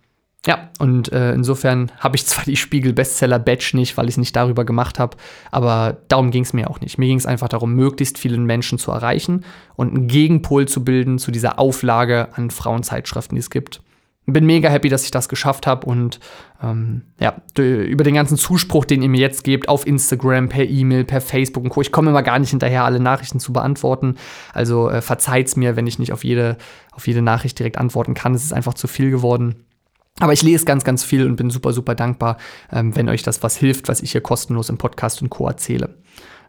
ja, 0.47 0.71
und 0.79 1.13
äh, 1.13 1.33
insofern 1.33 1.91
habe 1.99 2.17
ich 2.17 2.27
zwar 2.27 2.45
die 2.45 2.57
Spiegel-Bestseller-Badge 2.57 3.73
nicht, 3.75 3.97
weil 3.97 4.07
ich 4.07 4.15
es 4.15 4.19
nicht 4.19 4.37
darüber 4.37 4.65
gemacht 4.65 4.99
habe, 4.99 5.17
aber 5.51 5.99
darum 6.09 6.31
ging 6.31 6.45
es 6.45 6.53
mir 6.53 6.71
auch 6.71 6.81
nicht. 6.81 6.97
Mir 6.99 7.07
ging 7.07 7.19
es 7.19 7.27
einfach 7.27 7.49
darum, 7.49 7.75
möglichst 7.75 8.19
vielen 8.19 8.45
Menschen 8.45 8.79
zu 8.79 8.91
erreichen 8.91 9.45
und 9.75 9.95
einen 9.95 10.07
Gegenpol 10.07 10.69
zu 10.69 10.85
bilden 10.85 11.19
zu 11.19 11.31
dieser 11.31 11.59
Auflage 11.59 12.29
an 12.35 12.51
Frauenzeitschriften, 12.51 13.35
die 13.35 13.41
es 13.41 13.51
gibt. 13.51 13.83
Bin 14.33 14.45
mega 14.45 14.69
happy, 14.69 14.89
dass 14.89 15.05
ich 15.05 15.11
das 15.11 15.29
geschafft 15.29 15.67
habe 15.67 15.87
und 15.87 16.21
ähm, 16.63 17.03
ja, 17.19 17.41
über 17.57 18.05
den 18.05 18.15
ganzen 18.15 18.37
Zuspruch, 18.37 18.85
den 18.85 19.01
ihr 19.01 19.09
mir 19.09 19.21
jetzt 19.21 19.43
gebt, 19.43 19.69
auf 19.69 19.87
Instagram, 19.87 20.51
per 20.51 20.69
E-Mail, 20.69 21.05
per 21.05 21.21
Facebook 21.21 21.65
und 21.65 21.71
Co. 21.71 21.81
Ich 21.81 21.93
komme 21.93 22.11
immer 22.11 22.23
gar 22.23 22.39
nicht 22.39 22.51
hinterher, 22.51 22.85
alle 22.85 23.01
Nachrichten 23.01 23.41
zu 23.41 23.53
beantworten. 23.53 24.17
Also 24.53 24.91
äh, 24.91 25.01
verzeiht's 25.01 25.57
mir, 25.57 25.77
wenn 25.77 25.87
ich 25.87 25.99
nicht 25.99 26.13
auf 26.13 26.25
jede, 26.25 26.59
auf 26.93 27.07
jede 27.07 27.23
Nachricht 27.23 27.59
direkt 27.59 27.79
antworten 27.79 28.15
kann. 28.15 28.35
Es 28.35 28.45
ist 28.45 28.53
einfach 28.53 28.75
zu 28.75 28.87
viel 28.87 29.11
geworden. 29.11 29.65
Aber 30.21 30.33
ich 30.33 30.43
lese 30.43 30.65
ganz, 30.65 30.85
ganz 30.85 31.05
viel 31.05 31.25
und 31.25 31.37
bin 31.37 31.49
super, 31.49 31.73
super 31.73 31.95
dankbar, 31.95 32.37
ähm, 32.73 32.95
wenn 32.97 33.09
euch 33.09 33.23
das 33.23 33.43
was 33.43 33.57
hilft, 33.57 33.89
was 33.89 34.03
ich 34.03 34.13
hier 34.13 34.21
kostenlos 34.21 34.69
im 34.69 34.77
Podcast 34.77 35.23
und 35.23 35.31
Co. 35.31 35.47
erzähle. 35.47 35.95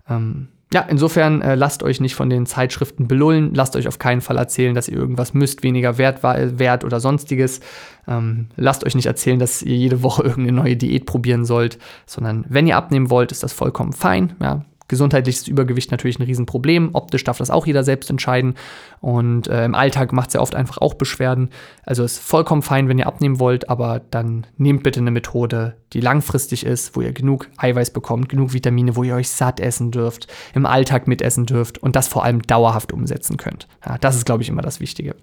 Ähm, 0.10 0.50
ja, 0.72 0.82
insofern 0.82 1.42
äh, 1.42 1.56
lasst 1.56 1.82
euch 1.82 2.00
nicht 2.00 2.14
von 2.14 2.30
den 2.30 2.46
Zeitschriften 2.46 3.08
belullen, 3.08 3.54
lasst 3.56 3.76
euch 3.76 3.88
auf 3.88 3.98
keinen 3.98 4.22
Fall 4.22 4.38
erzählen, 4.38 4.76
dass 4.76 4.88
ihr 4.88 4.98
irgendwas 4.98 5.34
müsst, 5.34 5.64
weniger 5.64 5.98
Wert, 5.98 6.22
Wert 6.22 6.84
oder 6.86 7.00
sonstiges. 7.00 7.60
Ähm, 8.08 8.50
lasst 8.56 8.86
euch 8.86 8.94
nicht 8.94 9.08
erzählen, 9.08 9.40
dass 9.40 9.64
ihr 9.64 9.76
jede 9.76 10.04
Woche 10.04 10.24
irgendeine 10.26 10.62
neue 10.62 10.76
Diät 10.78 11.08
probieren 11.08 11.44
sollt, 11.44 11.80
sondern 12.06 12.46
wenn 12.50 12.68
ihr 12.68 12.78
abnehmen 12.78 13.10
wollt, 13.10 13.32
ist 13.32 13.42
das 13.42 13.52
vollkommen 13.52 13.94
fein. 13.94 14.36
Ja, 14.40 14.64
Gesundheitliches 14.90 15.48
Übergewicht 15.48 15.92
natürlich 15.92 16.20
ein 16.20 16.24
Riesenproblem. 16.24 16.90
Optisch 16.94 17.24
darf 17.24 17.38
das 17.38 17.52
auch 17.52 17.68
jeder 17.68 17.84
selbst 17.84 18.10
entscheiden. 18.10 18.56
Und 19.00 19.48
äh, 19.48 19.64
im 19.64 19.76
Alltag 19.76 20.12
macht 20.12 20.30
es 20.30 20.34
ja 20.34 20.42
oft 20.42 20.56
einfach 20.56 20.80
auch 20.80 20.96
Beschwerden. 20.96 21.50
Also 21.86 22.04
ist 22.04 22.18
vollkommen 22.18 22.64
fein, 22.64 22.90
wenn 22.90 22.98
ihr 22.98 23.06
abnehmen 23.06 23.40
wollt, 23.40 23.70
aber 23.70 24.02
dann 24.10 24.48
nehmt 24.58 24.82
bitte 24.82 25.00
eine 25.00 25.12
Methode, 25.12 25.78
die 25.94 26.02
langfristig 26.02 26.66
ist, 26.66 26.96
wo 26.96 27.02
ihr 27.02 27.14
genug 27.14 27.48
Eiweiß 27.58 27.92
bekommt, 27.92 28.30
genug 28.30 28.54
Vitamine, 28.54 28.96
wo 28.96 29.04
ihr 29.04 29.16
euch 29.16 29.30
satt 29.30 29.60
essen 29.60 29.92
dürft, 29.92 30.28
im 30.54 30.66
Alltag 30.66 31.08
mitessen 31.08 31.46
dürft 31.46 31.78
und 31.78 31.96
das 31.96 32.08
vor 32.08 32.24
allem 32.24 32.42
dauerhaft 32.42 32.94
umsetzen 32.94 33.38
könnt. 33.38 33.68
Ja, 33.86 33.98
das 33.98 34.16
ist, 34.16 34.26
glaube 34.26 34.44
ich, 34.44 34.50
immer 34.50 34.62
das 34.62 34.80
Wichtige. 34.80 35.16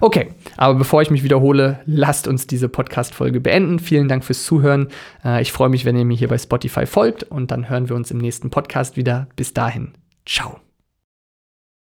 Okay, 0.00 0.28
aber 0.56 0.74
bevor 0.74 1.02
ich 1.02 1.10
mich 1.10 1.22
wiederhole, 1.22 1.80
lasst 1.86 2.26
uns 2.26 2.46
diese 2.46 2.68
Podcast-Folge 2.68 3.40
beenden. 3.40 3.78
Vielen 3.78 4.08
Dank 4.08 4.24
fürs 4.24 4.44
Zuhören. 4.44 4.88
Äh, 5.24 5.42
ich 5.42 5.52
freue 5.52 5.68
mich, 5.68 5.84
wenn 5.84 5.96
ihr 5.96 6.04
mir 6.04 6.16
hier 6.16 6.28
bei 6.28 6.38
Spotify 6.38 6.86
folgt 6.86 7.22
und 7.24 7.50
dann 7.50 7.68
hören 7.68 7.88
wir 7.88 7.96
uns 7.96 8.10
im 8.10 8.18
nächsten 8.18 8.50
Podcast 8.50 8.96
wieder. 8.96 9.28
Bis 9.36 9.54
dahin. 9.54 9.92
Ciao. 10.26 10.71